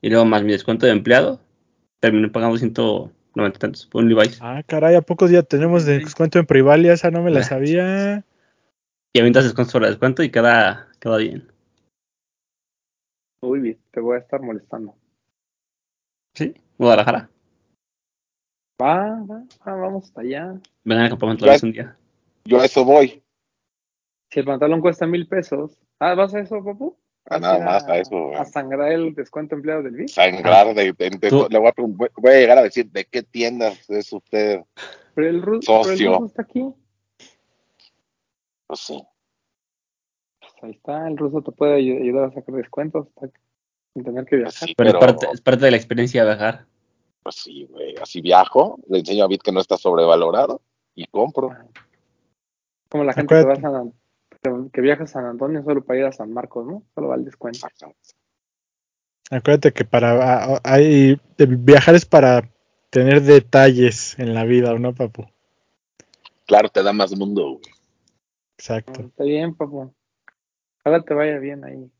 [0.00, 1.40] y luego más mi descuento de empleado
[2.00, 6.38] terminé pagando 190 y tantos por un Levi's Ah, caray, ¿a pocos días tenemos descuento
[6.38, 6.92] en Privalia?
[6.92, 8.24] Esa no me la sabía.
[9.12, 11.50] y avientas descuento sobre descuento y queda, queda bien.
[13.42, 14.94] Uy, Vid, te voy a estar molestando.
[16.34, 16.54] ¿Sí?
[16.78, 17.30] Guadalajara.
[18.80, 20.54] Va, va, va, vamos hasta allá.
[20.84, 21.96] Vengan a comprar pantalones Ya- un día.
[22.44, 23.22] Yo a eso voy.
[24.30, 25.78] Si el pantalón cuesta mil pesos.
[25.98, 26.96] Ah, ¿vas a eso, papu?
[27.30, 28.34] A ¿Vas nada más a eso, güey.
[28.34, 30.08] A sangrar el descuento empleado del Vid.
[30.08, 33.88] Sangrar de, de- de- le voy a, voy- a llegar a decir de qué tiendas
[33.88, 34.60] es usted.
[35.14, 36.12] Pero el, ru- pero el Socio.
[36.14, 36.74] ruso está aquí.
[38.66, 39.02] Pues sí.
[40.40, 43.06] Pues ahí está, el ruso te puede ay- ayudar a sacar descuentos
[43.94, 44.68] sin tener que Pues viajar.
[44.68, 46.66] sí, Pero, pero, es, parte, es parte de la experiencia de viajar.
[47.22, 47.94] pues sí, güey.
[48.02, 50.62] Así viajo, le enseño a Bit que no está sobrevalorado
[50.96, 51.50] y compro.
[52.88, 53.56] Como la gente que va a.
[53.56, 53.92] San An-
[54.42, 56.82] que, que viaja a San Antonio solo para ir a San Marcos, ¿no?
[56.94, 57.66] Solo va el descuento.
[59.30, 62.50] Acuérdate que para hay, viajar es para
[62.90, 65.26] tener detalles en la vida, ¿no, papu?
[66.46, 67.74] Claro, te da más mundo, güey.
[68.58, 69.02] Exacto.
[69.02, 69.94] Está bien, papu.
[70.80, 71.90] Ojalá te vaya bien ahí.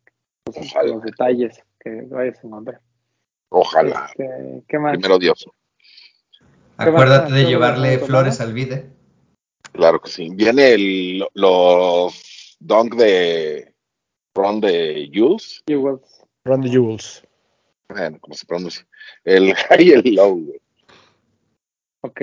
[0.45, 0.95] Pues, Ojalá.
[0.95, 2.81] los detalles que vayas a encontrar.
[3.51, 4.07] Ojalá.
[4.11, 4.93] Este, ¿Qué más?
[4.93, 5.49] Primero Dios.
[6.77, 8.91] Acuérdate de ¿Qué vas a llevarle flores al vide.
[9.73, 10.31] Claro que sí.
[10.33, 12.30] Viene el, los
[12.61, 13.75] dunk de
[14.35, 15.63] Ron de Jules.
[15.69, 16.01] Will-
[16.45, 17.27] Run the Jewels.
[17.89, 18.87] Bueno, ¿cómo se pronuncia?
[19.25, 20.61] El high y el low, güey.
[22.03, 22.21] Ok.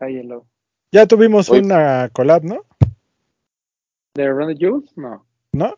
[0.00, 0.46] High and low.
[0.92, 1.60] Ya tuvimos Oye.
[1.62, 2.64] una collab, ¿no?
[4.14, 4.90] ¿De Run the Jules?
[4.96, 5.24] No.
[5.52, 5.76] ¿No?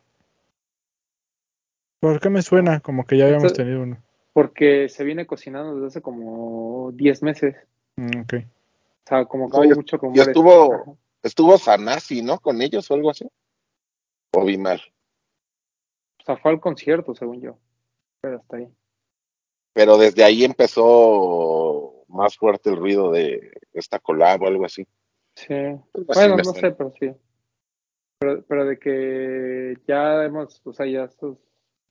[2.01, 2.81] ¿Por qué me suena?
[2.81, 4.03] Como que ya habíamos Esto- tenido uno.
[4.33, 7.55] Porque se viene cocinando desde hace como 10 meses.
[7.97, 8.35] Mm, ok.
[8.35, 12.39] O sea, como que No, mucho ya estuvo- estuvo Sanasi, ¿no?
[12.41, 13.29] Con ellos o algo así.
[14.35, 14.81] O vi mal.
[16.21, 17.59] O sea, fue al concierto, según yo.
[18.21, 18.69] Pero hasta ahí.
[19.73, 24.87] Pero desde ahí empezó más fuerte el ruido de esta collab o algo así.
[25.35, 25.55] Sí.
[25.55, 27.13] Algo así Bueno, no sé, pero sí.
[28.19, 31.39] Pero, pero de que ya hemos, o sea, ya estos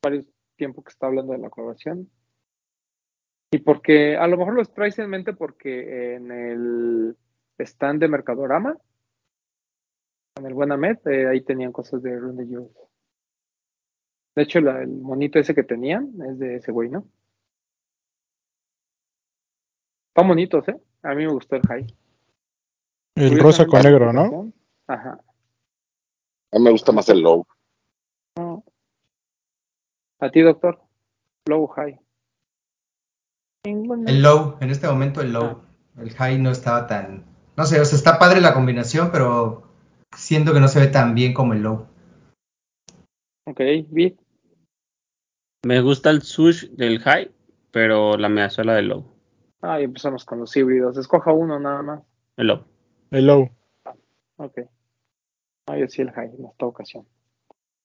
[0.01, 0.25] varios
[0.61, 2.07] tiempo que está hablando de la colaboración.
[3.51, 7.17] Y porque a lo mejor los traes en mente porque en el
[7.57, 8.77] stand de Mercadorama,
[10.41, 12.75] en el Buenamed, eh, ahí tenían cosas de Run the Jewels.
[14.35, 17.05] De hecho, la- el monito ese que tenían es de ese güey, ¿no?
[20.09, 20.81] Están bonitos, ¿eh?
[21.03, 21.87] A mí me gustó el high.
[23.15, 24.51] El rosa con negro, ¿no?
[24.87, 25.19] Ajá.
[26.53, 27.45] A mí me gusta más el low.
[28.37, 28.63] No.
[30.19, 30.81] A ti, doctor.
[31.47, 31.99] Low high.
[33.63, 35.63] El low, en este momento el low.
[35.97, 37.25] El high no estaba tan.
[37.57, 39.70] No sé, o sea, está padre la combinación, pero
[40.16, 41.88] siento que no se ve tan bien como el low.
[43.47, 43.59] Ok,
[43.89, 44.16] beat.
[45.66, 47.32] Me gusta el sush del high,
[47.72, 49.05] pero la mediazuela del low.
[49.62, 50.97] Ah, y empezamos con los híbridos.
[50.97, 52.01] Escoja uno nada más.
[52.38, 52.64] El low.
[53.12, 53.49] El low.
[54.38, 54.59] Ok.
[55.68, 57.05] Ah, yo sí el high en esta ocasión.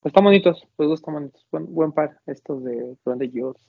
[0.00, 1.46] Pues están bonitos, los dos están bonitos.
[1.50, 3.68] Buen, buen par, estos de the Jewels.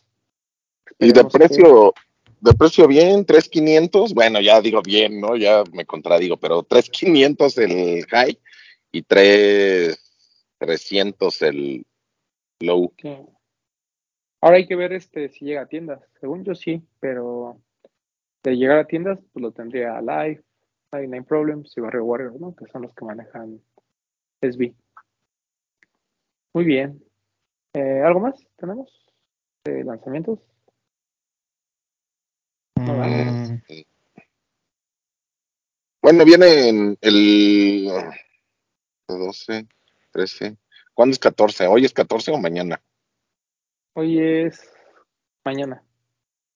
[0.99, 1.93] Y de que- precio,
[2.39, 4.13] de precio bien, 3.500.
[4.13, 5.35] Bueno, ya digo bien, ¿no?
[5.35, 8.39] Ya me contradigo, pero 3.500 el high
[8.97, 11.85] y 3.300 el
[12.59, 12.91] low.
[14.41, 16.01] Ahora hay que ver este si llega a tiendas.
[16.19, 17.61] Según yo sí, pero
[18.43, 20.43] de llegar a tiendas, pues lo tendría Live,
[20.91, 22.55] 99 Problems y Barrio Warrior, ¿no?
[22.55, 23.59] Que son los que manejan
[24.41, 24.73] SB.
[26.53, 27.03] Muy bien.
[27.73, 28.89] Eh, ¿Algo más tenemos?
[29.63, 30.39] ¿De lanzamientos?
[32.79, 33.57] Mm,
[36.01, 37.91] Bueno, viene en el
[39.07, 39.67] 12,
[40.11, 40.57] 13.
[40.93, 41.67] ¿Cuándo es 14?
[41.67, 42.81] ¿Hoy es 14 o mañana?
[43.93, 44.61] Hoy es
[45.43, 45.83] mañana.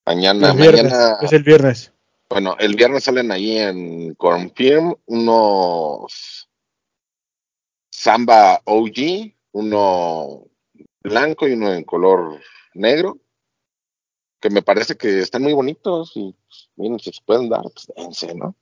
[0.05, 0.91] Mañana, el viernes.
[0.91, 1.17] mañana.
[1.21, 1.93] Es el viernes.
[2.29, 6.49] Bueno, el viernes salen ahí en Confirm unos
[7.91, 10.45] Samba OG, uno
[11.03, 12.39] blanco y uno en color
[12.73, 13.19] negro,
[14.39, 17.91] que me parece que están muy bonitos y pues, miren, si se pueden dar, pues
[17.95, 18.55] dense, ¿no?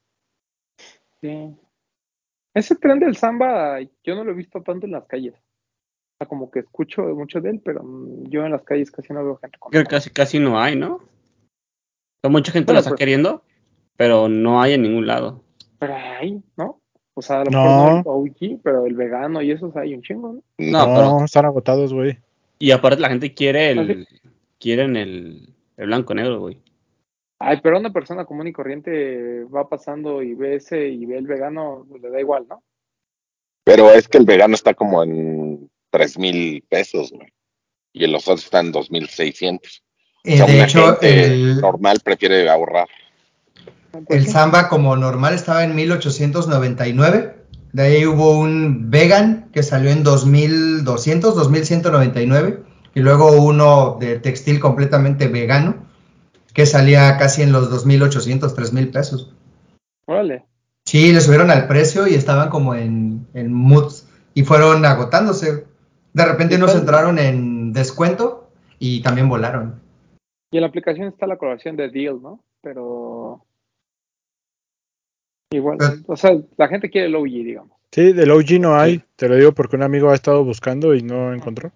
[1.22, 1.56] Sí.
[2.54, 5.34] Ese tren del samba, yo no lo he visto tanto en las calles.
[5.36, 9.14] O sea, como que escucho mucho de él, pero mm, yo en las calles casi
[9.14, 10.96] no veo gente con Creo que casi, casi no hay, ¿no?
[10.96, 11.02] O
[12.22, 13.44] sea, mucha gente Bueno, lo está pues- queriendo,
[13.96, 15.44] pero no hay en ningún lado.
[15.80, 16.82] Pero hay, ¿no?
[17.14, 17.64] O sea, a lo No.
[17.64, 20.44] mejor no el OG, pero el vegano y esos hay un chingo, ¿no?
[20.58, 21.26] No, No, pero.
[21.26, 22.18] están agotados, güey.
[22.60, 24.08] Y aparte la gente quiere ¿Ah, el.
[24.60, 26.60] Quieren el, el blanco negro, güey.
[27.40, 31.26] Ay, pero una persona común y corriente va pasando y ve ese y ve el
[31.26, 32.62] vegano, pues, le da igual, ¿no?
[33.64, 37.32] Pero es que el vegano está como en tres mil pesos, güey.
[37.94, 39.84] Y los otros están en dos mil seiscientos.
[40.26, 42.90] Eh, de una hecho, gente el, normal prefiere ahorrar.
[44.10, 47.36] El samba como normal estaba en 1899.
[47.72, 52.64] De ahí hubo un vegan que salió en 2200, 2199.
[52.96, 55.89] Y luego uno de textil completamente vegano
[56.60, 59.34] que salía casi en los 2800, 3000 pesos.
[60.06, 60.44] Órale.
[60.84, 65.66] Sí, le subieron al precio y estaban como en, en moods y fueron agotándose.
[66.12, 66.82] De repente ¿Y unos cuál?
[66.82, 69.80] entraron en descuento y también volaron.
[70.52, 72.44] Y en la aplicación está la colaboración de Deal, ¿no?
[72.60, 73.46] Pero
[75.52, 77.78] igual, Pero- o sea, la gente quiere el OG, digamos.
[77.94, 79.02] Sí, del OG no hay.
[79.16, 81.72] Te lo digo porque un amigo ha estado buscando y no encontró.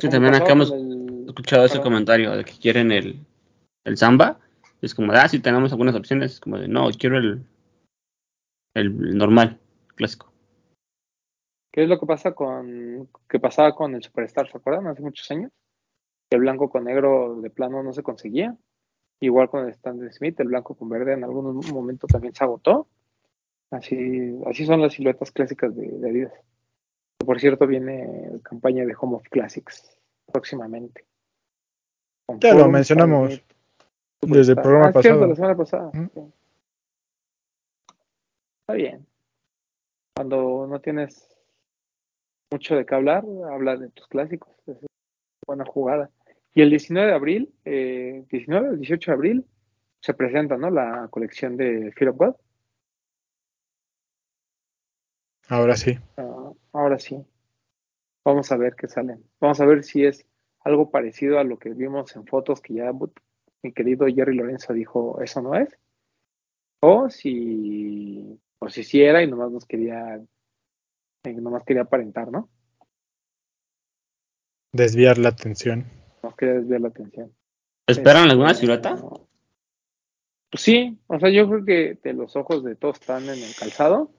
[0.00, 3.24] Sí, también acá hemos el- escuchado ese comentario de que quieren el,
[3.84, 4.40] el samba.
[4.82, 6.32] Es como ah, sí, tenemos algunas opciones.
[6.32, 7.46] Es como de, no, quiero el,
[8.74, 9.58] el normal,
[9.94, 10.32] clásico.
[11.72, 14.50] ¿Qué es lo que pasa con que pasaba con el Superstar?
[14.50, 14.86] ¿Se acuerdan?
[14.86, 15.50] Hace muchos años.
[16.30, 18.56] Que el blanco con negro de plano no se conseguía.
[19.20, 22.88] Igual con el Stan Smith, el blanco con verde en algún momento también se agotó.
[23.70, 26.32] Así, así son las siluetas clásicas de, de Adidas.
[27.18, 29.98] Por cierto, viene campaña de Home of Classics
[30.30, 31.06] próximamente.
[32.26, 33.53] Con Ya lo mencionamos Smith,
[34.26, 35.26] desde el programa Ah, cierto, pasado.
[35.26, 35.90] la semana pasada.
[35.92, 36.10] ¿Mm?
[36.14, 36.20] sí.
[38.60, 39.06] Está bien.
[40.16, 41.36] Cuando no tienes
[42.50, 44.50] mucho de qué hablar, habla de tus clásicos.
[44.66, 44.78] Es
[45.46, 46.10] buena jugada.
[46.54, 49.46] Y el 19 de abril, eh, 19 o 18 de abril,
[50.00, 50.70] se presenta, ¿no?
[50.70, 52.34] La colección de Fear of God.
[55.48, 55.98] Ahora sí.
[56.16, 57.24] Ah, ahora sí.
[58.24, 59.22] Vamos a ver qué salen.
[59.40, 60.26] Vamos a ver si es
[60.60, 62.90] algo parecido a lo que vimos en fotos que ya
[63.64, 65.76] mi querido Jerry Lorenzo dijo, eso no es.
[66.80, 70.20] O si por si sí era y nomás nos quería,
[71.24, 72.50] eh, nomás quería aparentar, ¿no?
[74.72, 75.86] Desviar la atención.
[76.22, 77.32] Nomás quería desviar la atención.
[77.86, 78.96] ¿Esperan alguna silueta?
[80.50, 83.54] Pues sí, o sea, yo creo que de los ojos de todos están en el
[83.58, 84.10] calzado,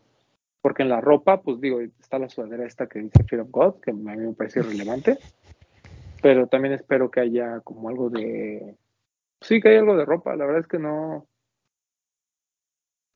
[0.61, 3.79] porque en la ropa, pues digo, está la sudadera esta que dice Fear of God,
[3.79, 5.19] que a mí me parece irrelevante,
[6.21, 8.75] pero también espero que haya como algo de...
[9.41, 11.27] Sí, que haya algo de ropa, la verdad es que no...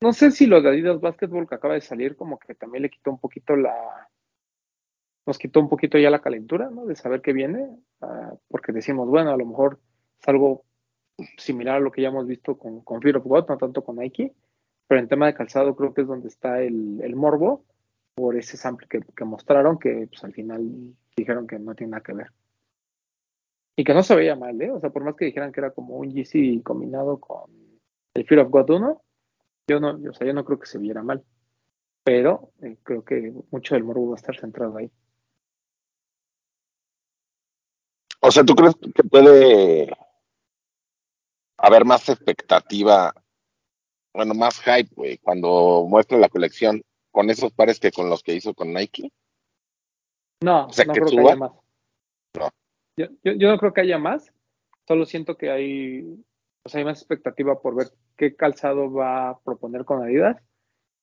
[0.02, 2.90] No sé si lo de Adidas Basketball que acaba de salir como que también le
[2.90, 4.10] quitó un poquito la...
[5.26, 6.86] Nos quitó un poquito ya la calentura, ¿no?
[6.86, 7.70] De saber qué viene,
[8.02, 9.80] ah, porque decimos, bueno, a lo mejor
[10.20, 10.64] es algo
[11.38, 13.98] similar a lo que ya hemos visto con, con Fear of God, no tanto con
[13.98, 14.34] Nike,
[14.88, 17.66] pero en tema de calzado creo que es donde está el, el morbo
[18.16, 22.04] por ese sample que, que mostraron, que pues, al final dijeron que no tiene nada
[22.04, 22.32] que ver.
[23.80, 24.70] Y que no se veía mal, ¿eh?
[24.72, 27.50] O sea, por más que dijeran que era como un GC combinado con
[28.14, 29.02] el Fear of God 1,
[29.70, 31.24] yo no, o sea, yo no creo que se viera mal.
[32.04, 34.92] Pero eh, creo que mucho del morbo va a estar centrado ahí.
[38.20, 39.96] O sea, ¿tú crees que puede
[41.56, 43.14] haber más expectativa,
[44.14, 48.36] bueno, más hype, güey, cuando muestre la colección con esos pares que con los que
[48.36, 49.10] hizo con Nike?
[50.44, 51.32] No, O sea, no que creo que suba.
[51.32, 51.52] haya más.
[52.38, 52.50] No.
[53.00, 54.34] Yo, yo, yo no creo que haya más,
[54.86, 56.04] solo siento que hay,
[56.66, 57.88] sea, hay más expectativa por ver
[58.18, 60.36] qué calzado va a proponer con Adidas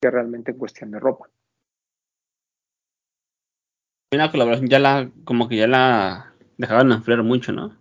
[0.03, 1.31] que realmente en cuestión de ropa.
[4.13, 7.75] Una colaboración ya la, como que ya la dejaban enfriar mucho, ¿no?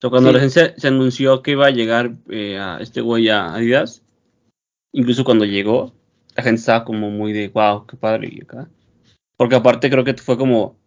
[0.00, 0.34] Cuando Sí.
[0.34, 4.02] recién se, se anunció que iba a llegar eh, a este güey a Adidas,
[4.90, 5.94] incluso cuando llegó,
[6.34, 8.68] la gente estaba como muy de, wow, qué padre, y acá.
[9.36, 10.81] Porque aparte creo que fue como,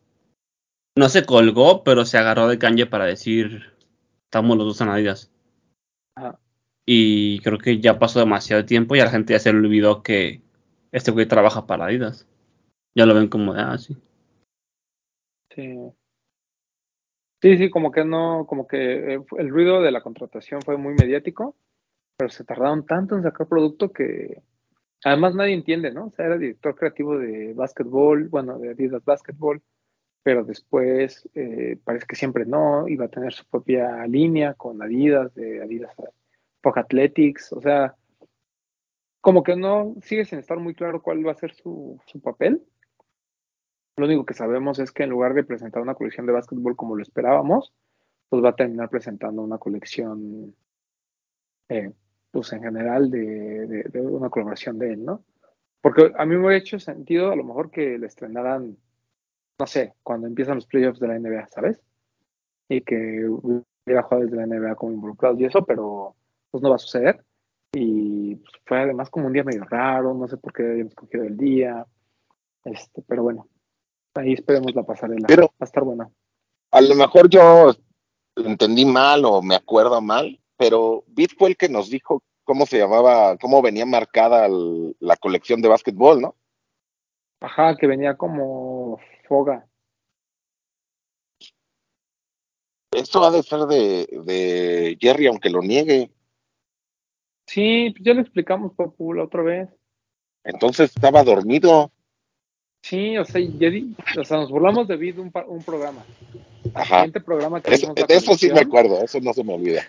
[0.98, 3.74] no se colgó, pero se agarró de Kanye para decir,
[4.26, 5.32] estamos los dos en Adidas.
[6.16, 6.40] Ajá.
[6.86, 10.04] Y creo que ya pasó demasiado tiempo y a la gente ya se le olvidó
[10.04, 10.42] que
[10.92, 12.28] este güey trabaja para Adidas.
[12.96, 13.98] Ya lo ven como de, ah, sí.
[15.54, 15.76] Sí.
[17.42, 20.94] Sí, sí, como que no, como que eh, el ruido de la contratación fue muy
[20.94, 21.56] mediático,
[22.18, 24.42] pero se tardaron tanto en sacar producto que
[25.04, 26.08] además nadie entiende, ¿no?
[26.08, 29.62] O sea, era director creativo de básquetbol, bueno, de Adidas Basketball,
[30.26, 35.32] pero después eh, parece que siempre no, iba a tener su propia línea con Adidas,
[35.36, 35.94] de Adidas
[36.62, 37.94] Pog Athletics, o sea,
[39.22, 42.64] como que no sigue sin estar muy claro cuál va a ser su, su papel.
[43.98, 46.96] Lo único que sabemos es que en lugar de presentar una colección de básquetbol como
[46.96, 47.72] lo esperábamos,
[48.30, 50.56] pues va a terminar presentando una colección,
[51.70, 51.92] eh,
[52.32, 55.24] pues en general, de, de- de una colaboración de él, ¿no?
[55.82, 58.78] Porque a mí me hubiera hecho sentido a lo mejor que le estrenaran,
[59.60, 61.82] no sé, cuando empiezan los playoffs de la NBA, ¿sabes?
[62.70, 66.16] Y que hubiera jugadores de la NBA como involucrados y eso, pero
[66.52, 67.24] pues no va a suceder.
[67.74, 71.24] Y pues, fue además como un día medio raro, no sé por qué habíamos escogido
[71.24, 71.86] el día,
[72.64, 73.48] este, pero bueno,
[74.16, 75.28] ahí esperemos la pasarela.
[75.28, 76.10] Pero- va a estar buena.
[76.72, 77.74] A lo mejor yo
[78.36, 82.78] entendí mal o me acuerdo mal, pero Bit fue el que nos dijo cómo se
[82.78, 86.36] llamaba, cómo venía marcada el- la colección de básquetbol, ¿no?
[87.42, 89.68] Ajá, que venía como foga.
[92.92, 96.12] Esto ha de ser de, de Jerry, aunque lo niegue.
[97.48, 99.70] Sí, pues ya lo explicamos, Papu, la otra vez.
[100.44, 101.92] Entonces estaba dormido.
[102.82, 106.06] Sí, o sea, di- o sea, nos burlamos de Vid un, un programa.
[106.74, 106.98] Ajá.
[106.98, 109.82] siguiente programa que Eso, de eso sí me acuerdo, eso no se me olvida.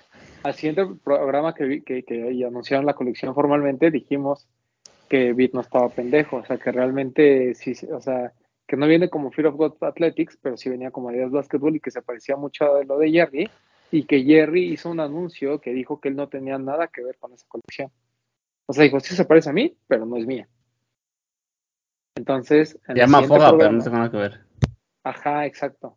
[0.44, 2.04] al siguiente programa que, vi- que,
[2.46, 4.46] anunciaron la colección formalmente, dijimos
[5.08, 8.32] que Vid no estaba pendejo, o sea, que realmente sí, o sea,
[8.66, 11.80] que no viene como Fear of God Athletics, pero sí venía como Adidas Basketball y
[11.80, 13.50] que se parecía mucho a lo de Jerry,
[13.90, 17.16] y que Jerry hizo un anuncio que dijo que él no tenía nada que ver
[17.18, 17.90] con esa colección.
[18.66, 20.48] O sea, dijo, sí se parece a mí, pero no es mía.
[22.16, 24.40] Entonces, en llama Foga, pero no tengo nada que ver.
[25.04, 25.96] Ajá, exacto.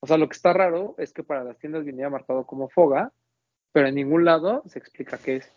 [0.00, 3.12] O sea, lo que está raro es que para las tiendas venía marcado como Foga,
[3.72, 5.52] pero en ningún lado se explica qué es.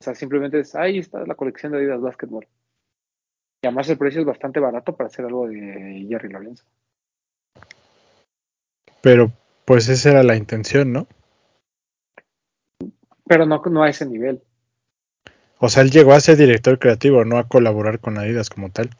[0.00, 2.46] O sea, simplemente es, ahí está la colección de Adidas Basketball.
[3.62, 6.64] Y además el precio es bastante barato para hacer algo de Jerry Lorenzo.
[9.00, 9.32] Pero
[9.64, 11.06] pues esa era la intención, ¿no?
[13.26, 14.42] Pero no, no a ese nivel.
[15.58, 18.90] O sea, él llegó a ser director creativo, no a colaborar con Adidas como tal.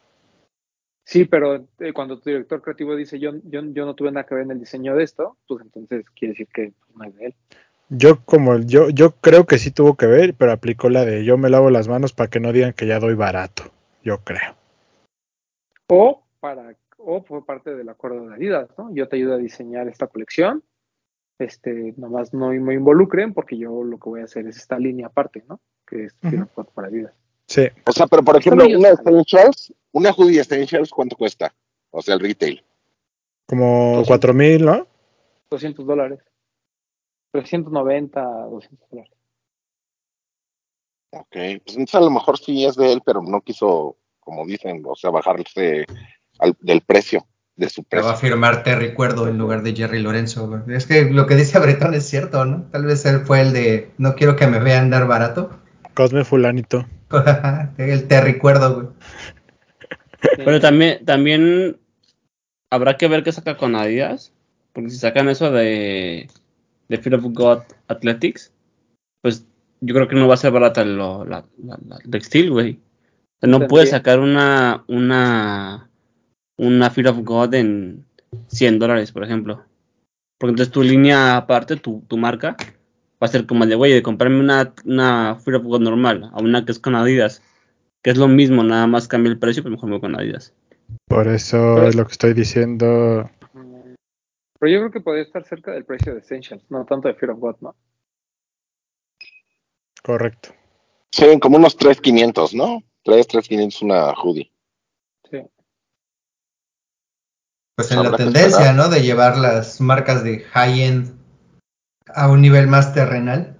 [1.03, 4.35] Sí, pero eh, cuando tu director creativo dice yo, yo, yo no tuve nada que
[4.35, 7.25] ver en el diseño de esto, pues entonces quiere decir que pues, no es de
[7.27, 7.35] él.
[7.89, 11.37] Yo como yo yo creo que sí tuvo que ver, pero aplicó la de yo
[11.37, 13.71] me lavo las manos para que no digan que ya doy barato.
[14.07, 14.55] Yo creo.
[15.87, 18.89] O para, o fue parte del acuerdo de Adidas, ¿no?
[18.95, 20.63] Yo te ayudo a diseñar esta colección.
[21.39, 25.07] Este, nomás no me involucren porque yo lo que voy a hacer es esta línea
[25.07, 25.59] aparte, ¿no?
[25.85, 27.13] Que es of God para Adidas.
[27.47, 27.67] Sí.
[27.85, 28.89] O sea, pero por ejemplo, una.
[28.91, 31.53] Essentials, una hoodie Essentials, ¿cuánto cuesta?
[31.91, 32.63] O sea, el retail.
[33.45, 34.87] Como cuatro mil, ¿no?
[35.49, 36.19] 200 dólares.
[37.33, 39.16] 390, 200 dólares.
[41.11, 44.83] Ok, pues entonces a lo mejor sí es de él, pero no quiso, como dicen,
[44.85, 45.85] o sea, bajarse
[46.39, 48.29] al- del precio, de su Te va a precio.
[48.29, 50.47] firmar Terry Cuerdo en lugar de Jerry Lorenzo.
[50.47, 50.61] güey.
[50.75, 52.63] Es que lo que dice Bretón es cierto, ¿no?
[52.71, 55.59] Tal vez él fue el de no quiero que me vean dar barato.
[55.93, 56.85] Cosme Fulanito.
[57.77, 58.87] el Terry Cuerdo, güey.
[60.37, 61.79] Pero también, también
[62.69, 64.33] habrá que ver qué saca con Adidas.
[64.73, 66.29] Porque si sacan eso de,
[66.89, 68.51] de Fear of God Athletics,
[69.21, 69.45] pues
[69.81, 72.71] yo creo que no va a ser barata lo, la, la- la- el textil, güey.
[72.73, 75.89] O sea, no Tendría- puedes sacar una, una,
[76.57, 78.05] una Fear of God en
[78.47, 79.63] 100 dólares, por ejemplo.
[80.39, 82.55] Porque entonces tu línea aparte, tu, tu marca,
[83.21, 86.29] va a ser como el de, güey, de comprarme una, una Fear of God normal
[86.33, 87.41] a una que es con Adidas.
[88.03, 90.53] Que es lo mismo, nada más cambia el precio, pero mejor me voy con Adidas.
[91.07, 93.29] Por eso Pero- es lo que estoy diciendo.
[94.59, 97.31] Pero yo creo que podría estar cerca del precio de Essentials, no tanto de Fear
[97.31, 97.75] of God, ¿no?
[100.07, 100.49] Correcto.
[101.11, 102.81] Sí, como unos 3.500, ¿no?
[103.03, 104.49] 3, 3.500 una hoodie.
[105.29, 105.41] Sí.
[107.75, 108.71] Pues en la Habrá tendencia.
[108.71, 108.87] ¿no?
[108.87, 111.13] De llevar las marcas de high-end
[112.07, 113.57] a un nivel más terrenal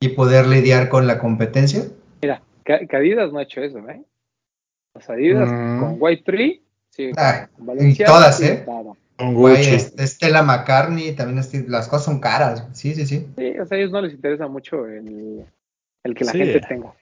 [0.00, 1.84] y poder lidiar con la competencia.
[2.20, 4.02] Mira, que, que Adidas no ha hecho eso, ¿eh?
[4.92, 5.78] Las Adidas Mm.
[5.80, 8.62] con White Tree, sí, Ah, con y todas, ¿eh?
[8.64, 8.96] claro.
[9.16, 9.64] Con Güey,
[9.98, 12.66] Estela McCartney, también es- las cosas son caras.
[12.72, 13.28] Sí, sí, sí.
[13.38, 15.46] Sí, o sea, a ellos no les interesa mucho el,
[16.06, 16.38] el que la Sí.
[16.38, 16.94] gente tenga.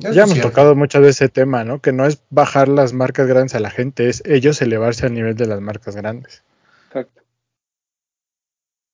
[0.00, 0.48] Eso Ya es hemos cierto.
[0.50, 1.80] tocado muchas veces ese tema, ¿no?
[1.80, 5.36] Que no es bajar las marcas grandes a la gente, es ellos elevarse al nivel
[5.36, 6.42] de las marcas grandes.
[6.88, 7.22] Exacto.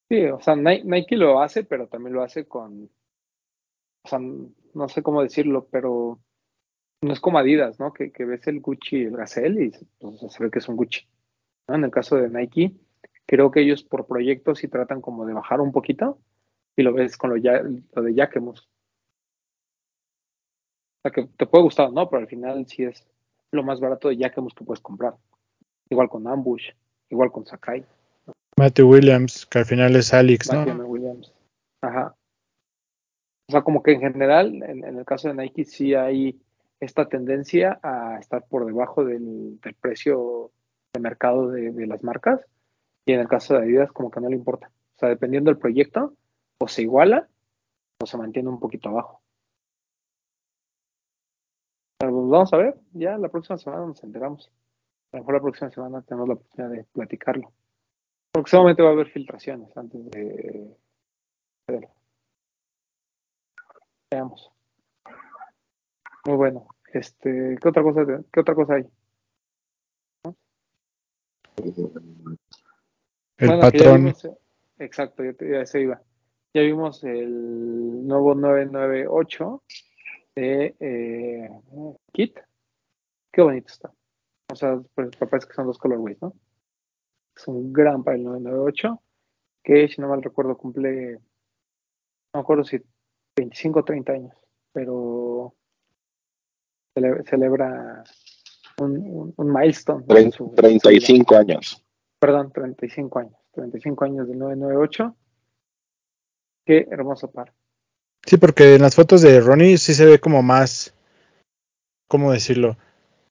[0.09, 2.91] Sí, o sea, Ni- Nike lo hace, pero también lo hace con,
[4.05, 6.19] o sea, no sé cómo decirlo, pero
[7.03, 7.93] no es como Adidas, ¿no?
[7.93, 11.07] Que, que ves el Gucci, el Gazelle y pues, se ve que es un Gucci.
[11.69, 11.77] ¿no?
[11.77, 12.73] En el caso de Nike,
[13.27, 16.19] creo que ellos por proyectos sí tratan como de bajar un poquito
[16.77, 18.69] y lo ves con lo, ya, lo de Jacquemus.
[21.01, 22.09] O sea, que te puede gustar, ¿no?
[22.11, 23.07] Pero al final sí es
[23.53, 25.15] lo más barato de Jacquemus que puedes comprar.
[25.89, 26.71] Igual con Ambush,
[27.09, 27.85] igual con Sakai.
[28.57, 30.85] Matthew Williams, que al final es Alex, Matthew ¿no?
[30.85, 31.33] Williams.
[31.81, 32.15] Ajá.
[33.49, 36.39] O sea, como que en general, en, en el caso de Nike, sí hay
[36.79, 40.51] esta tendencia a estar por debajo del, del precio
[40.93, 42.41] de mercado de, de las marcas.
[43.07, 44.71] Y en el caso de Adidas, como que no le importa.
[44.97, 46.15] O sea, dependiendo del proyecto,
[46.59, 47.29] o se iguala
[48.03, 49.21] o se mantiene un poquito abajo.
[52.11, 54.51] Pero pues vamos a ver, ya la próxima semana nos enteramos.
[55.13, 57.53] A lo mejor la próxima semana tenemos la oportunidad de platicarlo.
[58.47, 60.77] Seguramente va a haber filtraciones antes de
[61.69, 61.89] hacerlo.
[64.11, 64.51] Veamos.
[66.27, 66.67] Muy bueno.
[66.93, 68.91] Este, ¿qué otra cosa, qué otra cosa hay?
[73.37, 74.05] El Bueno, patrón.
[74.05, 74.29] vimos,
[74.79, 76.03] exacto, ya, ya se iba.
[76.55, 79.63] Ya vimos el nuevo 998
[80.41, 81.51] de eh,
[82.13, 82.39] Kit.
[83.33, 83.93] Qué bonito está.
[84.53, 86.35] O sea, pues, parece que son dos colorways, ¿no?
[87.37, 89.03] Es un gran para el 998
[89.63, 91.21] que, si no mal recuerdo, cumple, no
[92.35, 92.81] me acuerdo si
[93.37, 94.35] 25 o 30 años,
[94.73, 95.55] pero
[96.95, 98.03] cele- celebra
[98.81, 100.03] un, un, un milestone.
[100.03, 100.57] en Tre- su- en su vida.
[100.57, 101.85] 35 años.
[102.19, 105.17] perdón, 35 años, 35 años del 998.
[106.67, 107.53] Qué hermoso par.
[108.27, 110.95] Sí, porque en las fotos de Ronnie sí se ve como más,
[112.09, 112.77] ¿cómo decirlo?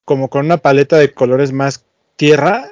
[0.05, 1.85] Como con una paleta de colores más
[2.15, 2.71] tierra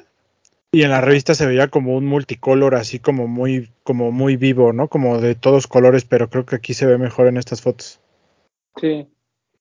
[0.72, 4.74] y en la revista se veía como un multicolor así como muy, como muy vivo,
[4.74, 4.88] ¿no?
[4.90, 8.00] Como de todos colores, pero creo que aquí se ve mejor en estas fotos.
[8.80, 9.08] Sí.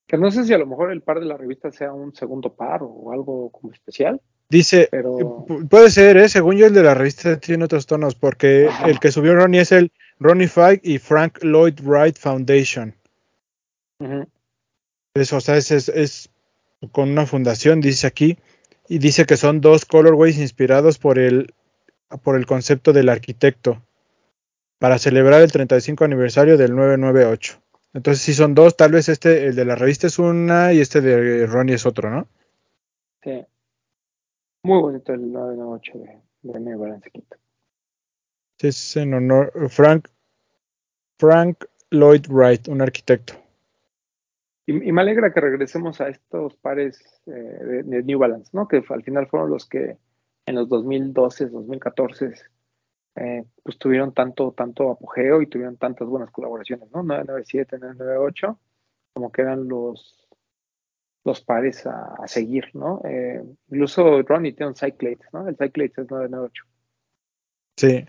[0.07, 2.53] Que no sé si a lo mejor el par de la revista sea un segundo
[2.53, 6.29] par o algo como especial, Dice, pero pu- puede ser, ¿eh?
[6.29, 8.87] Según yo el de la revista tiene otros tonos, porque Ajá.
[8.87, 12.95] el que subió Ronnie es el Ronnie Fike y Frank Lloyd Wright Foundation.
[13.99, 14.27] ujú,
[15.15, 16.29] Eso, o sea, es, es, es
[16.91, 18.37] con una fundación, dice aquí,
[18.87, 21.53] y dice que son dos colorways inspirados por el,
[22.23, 23.81] por el concepto del arquitecto
[24.79, 27.59] para celebrar el 35 aniversario del 998.
[27.93, 31.01] Entonces, si son dos, tal vez este, el de la revista es una y este
[31.01, 32.27] de Ronnie es otro, ¿no?
[33.23, 33.45] sí.
[34.63, 36.21] Muy bonito el 998 de,
[36.53, 37.09] de New Balance.
[38.59, 40.07] Es en honor Frank,
[41.19, 43.33] Frank Lloyd Wright, un arquitecto.
[44.65, 48.67] Y, y me alegra que regresemos a estos pares eh, de, de New Balance, ¿no?
[48.67, 49.97] Que al final fueron los que
[50.45, 52.33] en los 2012, 2014,
[53.15, 57.03] eh, pues tuvieron tanto, tanto apogeo y tuvieron tantas buenas colaboraciones, ¿no?
[57.03, 58.59] 997, 998,
[59.13, 60.27] como que eran los,
[61.23, 63.01] los pares a, a seguir, ¿no?
[63.03, 65.47] Eh, incluso Ronnie tiene un Cyclades, ¿no?
[65.47, 66.63] El Cyclades es 998.
[67.77, 68.05] Sí.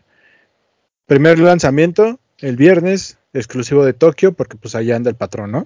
[1.09, 5.65] Primer lanzamiento, el viernes, exclusivo de Tokio, porque pues allá anda el patrón, ¿no?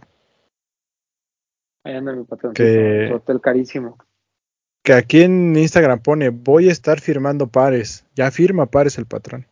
[1.85, 3.99] Ahí anda mi patrón, Que- hotel carísimo.
[4.85, 8.07] Que aquí en Instagram pone, voy a estar firmando pares.
[8.15, 9.47] Ya firma pares el patrón,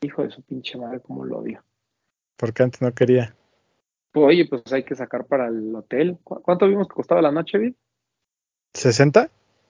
[0.00, 1.62] Hijo de su pinche madre, como lo odio.
[2.36, 3.34] porque antes no quería.
[4.14, 6.18] Oye, pues hay que sacar para el hotel.
[6.22, 7.74] ¿Cu- ¿Cuánto vimos que costaba la noche, Vid?
[8.74, 9.28] ¿60?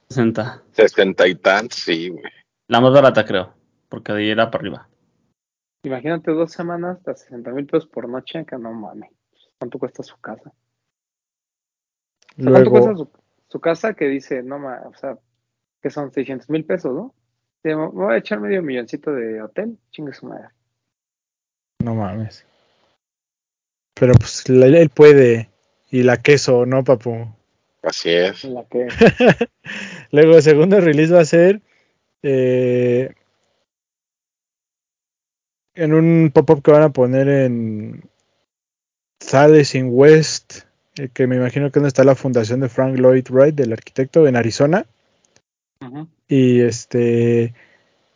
[0.09, 0.62] 60.
[0.73, 2.25] Sesenta y tantos, sí, güey.
[2.68, 3.55] La más barata, creo.
[3.89, 4.89] Porque de ahí era para arriba.
[5.85, 9.11] Imagínate dos semanas de 60 mil pesos por noche, que no mames.
[9.59, 10.53] ¿Cuánto cuesta su casa?
[12.39, 13.11] O sea, ¿Cuánto cuesta su,
[13.49, 15.18] su casa que dice, no mames, o sea,
[15.83, 17.14] que son 600 mil pesos, ¿no?
[17.62, 20.49] Dice, Me voy a echar medio milloncito de hotel, chingue su madre.
[21.83, 22.47] no mames.
[23.95, 25.51] Pero pues la- él puede.
[25.91, 27.26] Y la queso, ¿no, papu?
[27.83, 28.45] Así es.
[28.45, 28.87] La que,
[30.12, 31.61] Luego, el segundo release va a ser
[32.22, 33.14] eh,
[35.75, 38.03] en un pop-up que van a poner en
[39.20, 40.61] Salesing West,
[40.97, 43.73] eh, que me imagino que es donde está la fundación de Frank Lloyd Wright, del
[43.73, 44.87] arquitecto, en Arizona.
[45.81, 46.09] Ujú.
[46.29, 47.55] Y este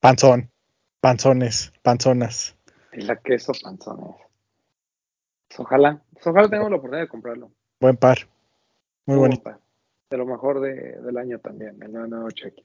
[0.00, 0.50] Panzón,
[1.00, 2.56] panzones, panzonas.
[2.92, 4.14] Y la queso panzones.
[5.56, 7.52] Ojalá, ojalá tengamos la oportunidad de comprarlo.
[7.80, 8.18] Buen par.
[9.06, 9.42] Muy Muy bonito.
[9.42, 9.60] par.
[10.10, 12.64] De lo mejor de, del año también, el 998 aquí.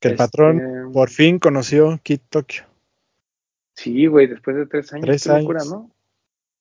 [0.00, 2.64] Que el Este, patrón por fin conoció Kit Tokyo.
[3.74, 5.06] Sí, güey, después de tres años.
[5.06, 5.72] Tres qué locura, años.
[5.72, 5.90] ¿no?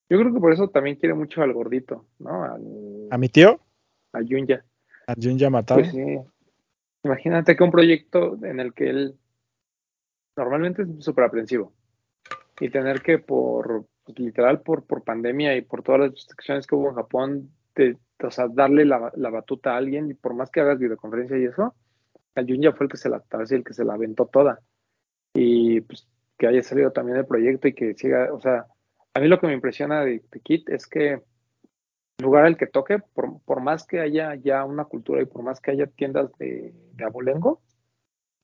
[0.10, 2.44] Yo creo que por eso también quiere mucho al gordito, ¿no?
[2.44, 3.60] Al, A mi tío,
[4.14, 4.64] a Yunya.
[5.08, 5.78] a Jun Yamatao.
[5.80, 6.18] Pues sí.
[7.04, 9.18] Imagínate que un proyecto en el que él
[10.36, 11.74] normalmente es súper aprensivo
[12.60, 16.76] y tener que por pues, literal por, por pandemia y por todas las restricciones que
[16.76, 17.52] hubo en Japón,
[18.24, 21.46] o sea, darle la, la batuta a alguien y por más que hagas videoconferencia y
[21.46, 21.76] eso,
[22.36, 24.60] el Junya fue el que se la, vez el que se la aventó toda
[25.34, 26.08] y pues
[26.38, 28.66] que haya salido también el proyecto y que siga, o sea,
[29.14, 31.22] a mí lo que me impresiona de, Kit es que
[32.20, 35.60] lugar al que toque, por, por más que haya ya una cultura y por más
[35.60, 37.62] que haya tiendas de, de abolengo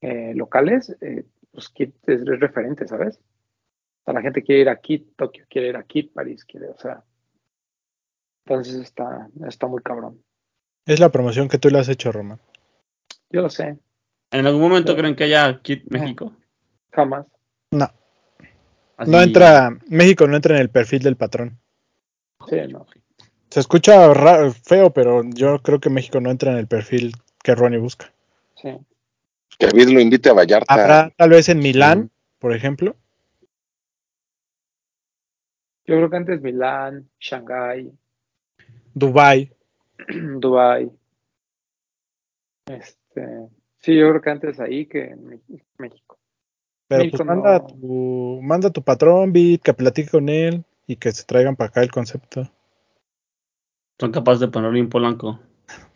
[0.02, 3.18] eh, locales, eh, pues Kit es, es referente, ¿sabes?
[3.18, 6.70] O sea, la gente quiere ir a Kit, Tokio quiere ir a Kit, París quiere,
[6.70, 7.04] o sea,
[8.48, 10.22] entonces está, está muy cabrón.
[10.86, 12.40] Es la promoción que tú le has hecho, Román.
[13.30, 13.78] Yo lo sé,
[14.32, 16.34] ¿En algún momento Pero- creen que haya Kit México?
[16.92, 17.26] jamás.
[17.72, 17.90] No,
[18.98, 21.58] Así- no entra, México no entra en el perfil del patrón.
[22.50, 22.86] Sí, no.
[23.50, 27.56] Se escucha ra- feo, pero yo creo que México no entra en el perfil que
[27.56, 28.12] Ronnie busca.
[28.56, 28.70] Sí.
[29.58, 30.74] Que David lo invite a Vallarta.
[30.74, 32.96] Habrá tal vez en Milán, por ejemplo.
[35.86, 37.92] Yo creo que antes Milán, Shanghái,
[38.98, 39.52] Dubai.
[40.40, 40.90] Dubai.
[42.66, 43.48] Este,
[43.80, 45.42] sí, yo creo que antes ahí que en
[45.78, 46.18] México.
[46.88, 47.66] Pero México pues manda, no.
[47.66, 51.56] a tu, manda a tu patrón, Bit, que platique con él y que se traigan
[51.56, 52.50] para acá el concepto.
[54.00, 55.40] Son capaces de ponerlo en Polanco.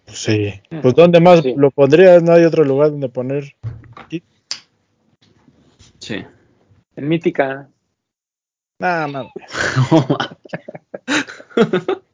[0.05, 0.53] Pues sí.
[0.81, 1.53] Pues ¿dónde más Sí.
[1.55, 2.21] lo pondrías?
[2.21, 3.55] No hay otro lugar donde poner.
[5.99, 6.25] Sí.
[6.95, 7.69] En Mítica.
[8.79, 9.27] Nada más.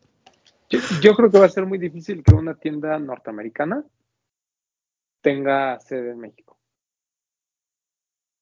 [0.70, 3.84] Yo, yo creo que va a ser muy difícil que una tienda norteamericana
[5.22, 6.58] tenga sede en México.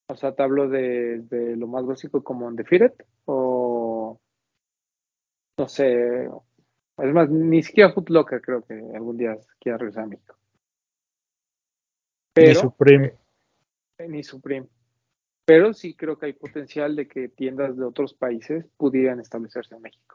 [0.10, 4.20] O sea, te hablo de, de lo más básico como en The Firet o
[5.58, 6.26] no sé,
[6.98, 10.38] es más, ni siquiera Foot Locker creo que algún día quiera regresar a México.
[12.38, 13.14] Ni Pero, Supreme.
[13.98, 14.68] eh, ni Supreme.
[15.46, 19.82] Pero sí creo que hay potencial de que tiendas de otros países pudieran establecerse en
[19.82, 20.15] México.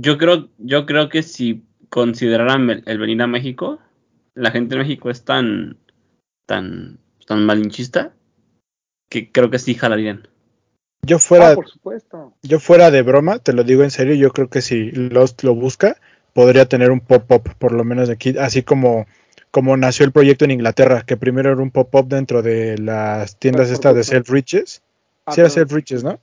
[0.00, 3.78] Yo creo, yo creo que si consideraran el, el venir a México,
[4.34, 5.76] la gente de México es tan,
[6.46, 8.12] tan, tan malinchista
[9.10, 10.28] que creo que sí jalarían.
[11.04, 12.34] Yo fuera, Ah, por supuesto.
[12.42, 15.54] yo fuera de broma, te lo digo en serio, yo creo que si Lost lo
[15.54, 15.96] busca,
[16.32, 19.06] podría tener un pop-up, por lo menos de aquí, así como,
[19.50, 23.70] como nació el proyecto en Inglaterra, que primero era un pop-up dentro de las tiendas
[23.70, 24.32] estas de supuesto.
[24.32, 24.82] Self-Riches.
[25.26, 25.68] Ah, Sí, era perdón.
[25.68, 26.20] Self-Riches, ¿no?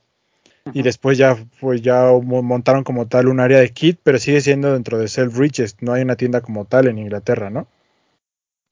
[0.74, 4.40] Y después ya, pues ya mo- montaron como tal un área de kit, pero sigue
[4.40, 7.68] siendo dentro de Self-Riches, no hay una tienda como tal en Inglaterra, ¿no?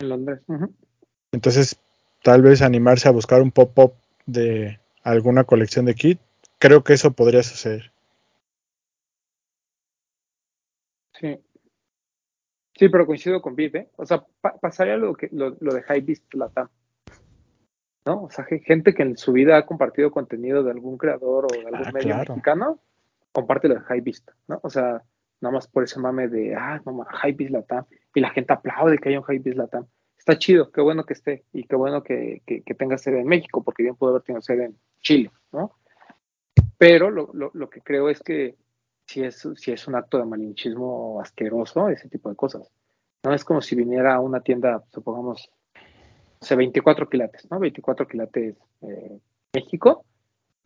[0.00, 0.40] En Londres.
[1.32, 1.76] Entonces,
[2.22, 3.94] tal vez animarse a buscar un pop-up
[4.26, 6.20] de alguna colección de kit,
[6.58, 7.92] creo que eso podría suceder.
[11.20, 11.38] Sí.
[12.78, 13.88] Sí, pero coincido con Viv, ¿eh?
[13.96, 16.68] O sea, pa- pasaría lo, que, lo, lo de Hypebeast Latam.
[18.06, 18.22] ¿No?
[18.22, 21.48] O sea, ge- gente que en su vida ha compartido contenido de algún creador o
[21.60, 22.34] de algún Ah, medio claro.
[22.34, 22.78] mexicano,
[23.32, 24.60] comparte lo de Hypebeast, ¿no?
[24.62, 25.02] O sea,
[25.40, 27.84] nada más por ese mame de, ah, no ma- Hypebeast Latam.
[28.14, 29.86] Y la gente aplaude que haya un Hypebeast Latam.
[30.16, 33.26] Está chido, qué bueno que esté y qué bueno que, que, que tenga sede en
[33.26, 35.72] México, porque bien pudo haber tenido sede en Chile, ¿no?
[36.78, 38.56] Pero lo, lo, lo que creo es que
[39.06, 42.70] si es, si es un acto de malinchismo asqueroso, ese tipo de cosas.
[43.24, 45.50] No es como si viniera a una tienda, supongamos,
[46.40, 47.58] o sea, 24 quilates, ¿no?
[47.58, 49.18] 24 quilates eh,
[49.54, 50.04] México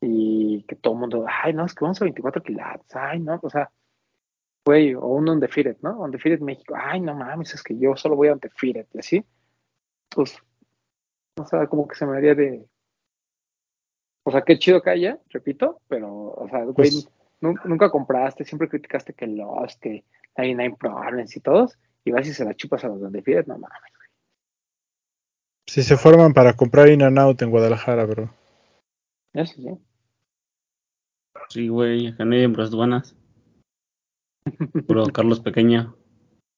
[0.00, 3.38] y que todo el mundo, ay, no, es que vamos a 24 quilates, ay, no,
[3.42, 3.70] o sea,
[4.64, 6.00] güey, o un Undefeated, ¿no?
[6.00, 9.24] Undefeated México, ay, no mames, es que yo solo voy a Undefeated, y así,
[10.08, 10.36] pues,
[11.38, 12.64] o sea, como que se me haría de,
[14.24, 17.08] o sea, qué chido que haya, repito, pero, o sea, güey, Pues-
[17.40, 20.04] nun- nunca compraste, siempre criticaste que los, que
[20.36, 23.92] 99 Problems y todos, y vas y se la chupas a los Undefeated, no mames.
[25.70, 28.28] Si se forman para comprar In and Out en Guadalajara, bro.
[29.32, 29.68] Eso sí.
[31.48, 33.14] Sí, güey, acá no hay hembras buenas.
[34.88, 35.94] Puro Carlos Pequeño.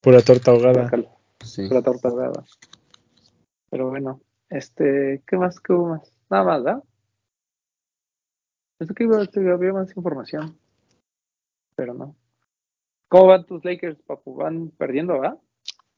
[0.01, 0.91] Pura torta ahogada.
[1.45, 1.69] Sí.
[1.69, 2.43] pura torta ahogada.
[3.69, 5.61] Pero bueno, este, ¿qué más?
[5.61, 6.11] ¿Qué hubo más?
[6.31, 6.83] Nada más, ¿verdad?
[8.79, 10.59] Pensé que iba que había más información,
[11.77, 12.17] pero no.
[13.11, 14.37] ¿Cómo van tus Lakers, papu?
[14.37, 15.39] Van perdiendo, ¿verdad?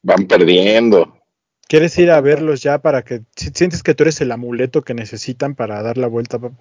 [0.03, 1.24] Van perdiendo.
[1.69, 4.95] ¿Quieres ir a verlos ya para que si- sientes que tú eres el amuleto que
[4.95, 6.39] necesitan para dar la vuelta?
[6.39, 6.57] papu?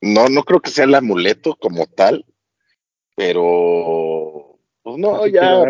[0.00, 2.24] No, no creo que sea el amuleto como tal,
[3.16, 5.64] pero pues no, Así ya,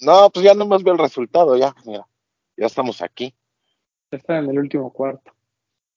[0.00, 2.06] no, pues ya nomás veo el resultado, ya, mira,
[2.56, 3.34] ya estamos aquí,
[4.10, 5.32] Ya están en el último cuarto.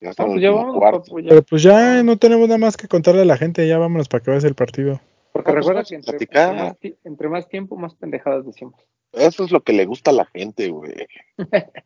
[0.00, 1.02] ya No, estamos pues en el vámonos, cuarto.
[1.02, 1.16] papu.
[1.28, 4.22] Pero pues ya no tenemos nada más que contarle a la gente, ya vámonos para
[4.22, 5.00] que veas el partido.
[5.32, 8.74] Porque No, pues recuerda que entre, más, entre más tiempo, más pendejadas decimos.
[9.12, 10.92] Eso es lo que le gusta a la gente, güey.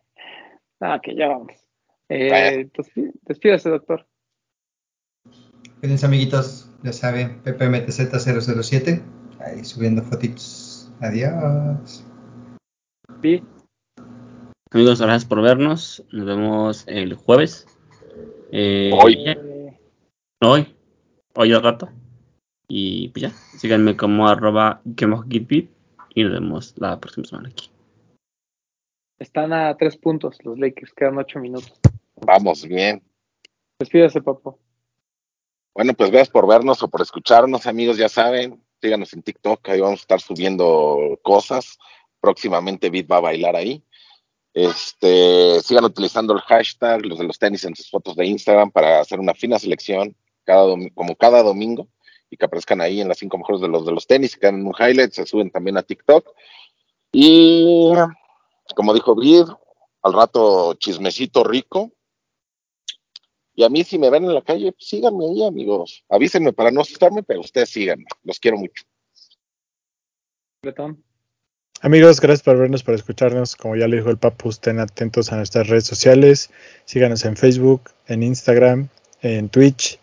[0.79, 1.53] Ah, que ya vamos.
[2.11, 4.07] Eh, despi- despídase, doctor.
[5.81, 6.71] Cuídense, amiguitos.
[6.83, 9.03] Ya saben, PPMTZ007.
[9.41, 10.93] Ahí subiendo fotitos.
[11.01, 12.05] Adiós.
[13.23, 13.43] Vi.
[14.71, 16.05] Amigos, gracias por vernos.
[16.13, 17.67] Nos vemos el jueves.
[18.53, 19.25] Eh, Hoy.
[19.25, 19.33] ya.
[19.33, 19.81] Eh,
[20.43, 20.77] Hoy.
[21.35, 21.89] Hoy al rato.
[22.69, 23.31] Y pues ya.
[23.31, 24.83] Síganme como arroba.
[26.17, 27.71] Y nos vemos la próxima semana aquí.
[29.19, 31.79] están a tres puntos los Lakers, quedan ocho minutos.
[32.17, 33.03] Vamos bien.
[33.79, 34.59] Despídase, papu.
[35.75, 39.81] Bueno, pues gracias por vernos o por escucharnos, amigos, ya saben, síganos en TikTok, ahí
[39.83, 41.77] vamos a estar subiendo cosas.
[42.19, 43.85] Próximamente Bit va a bailar ahí.
[44.55, 49.01] Este, sigan utilizando el hashtag, los de los tenis en sus fotos de Instagram para
[49.01, 50.65] hacer una fina selección cada
[50.95, 51.89] como cada domingo
[52.31, 54.67] y que aparezcan ahí en las cinco mejores de los de los tenis, que hagan
[54.67, 56.29] un highlight, se suben también a TikTok.
[57.13, 57.93] Y
[58.75, 59.45] como dijo Bid,
[60.03, 61.93] al rato chismecito rico.
[63.55, 66.05] Y a mí si me ven en la calle, pues, síganme ahí, amigos.
[66.09, 68.05] Avísenme para no asustarme, pero ustedes síganme.
[68.23, 68.85] Los quiero mucho.
[70.63, 71.03] Bretón.
[71.81, 73.57] Amigos, gracias por vernos, por escucharnos.
[73.57, 76.51] Como ya le dijo el Papu, estén atentos a nuestras redes sociales.
[76.85, 78.89] Síganos en Facebook, en Instagram,
[79.23, 79.99] en Twitch.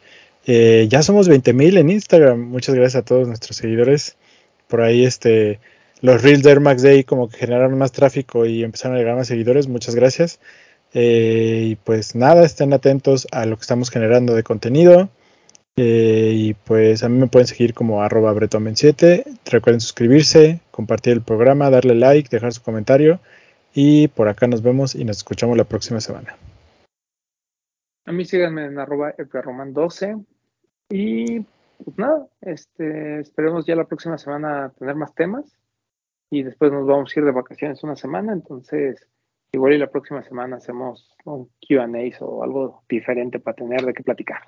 [0.46, 2.40] Eh, ya somos 20.000 en Instagram.
[2.40, 4.18] Muchas gracias a todos nuestros seguidores.
[4.68, 5.60] Por ahí este
[6.02, 9.16] los Reels de Air Max Day como que generaron más tráfico y empezaron a llegar
[9.16, 9.68] más seguidores.
[9.68, 10.40] Muchas gracias.
[10.94, 15.10] Eh, y pues nada, estén atentos a lo que estamos generando de contenido.
[15.76, 19.24] Eh, y pues a mí me pueden seguir como arroba bretomen7.
[19.46, 23.22] Recuerden suscribirse, compartir el programa, darle like, dejar su comentario.
[23.74, 26.36] Y por acá nos vemos y nos escuchamos la próxima semana.
[28.06, 30.26] A mí síganme en arroba roman12.
[30.96, 31.40] Y
[31.84, 35.58] pues nada, este, esperemos ya la próxima semana tener más temas.
[36.30, 38.32] Y después nos vamos a ir de vacaciones una semana.
[38.32, 39.10] Entonces,
[39.52, 41.88] igual y la próxima semana hacemos un QA
[42.20, 44.44] o algo diferente para tener de qué platicar.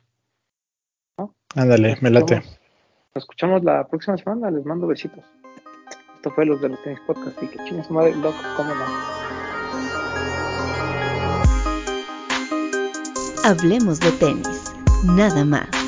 [1.55, 2.35] Ándale, me late.
[2.35, 4.51] Nos escuchamos la próxima semana.
[4.51, 5.25] Les mando besitos.
[6.17, 8.85] Esto fue los de los tenis podcast y que chingue su madre, loco, cómo no.
[13.43, 15.84] Hablemos de tenis, nada más.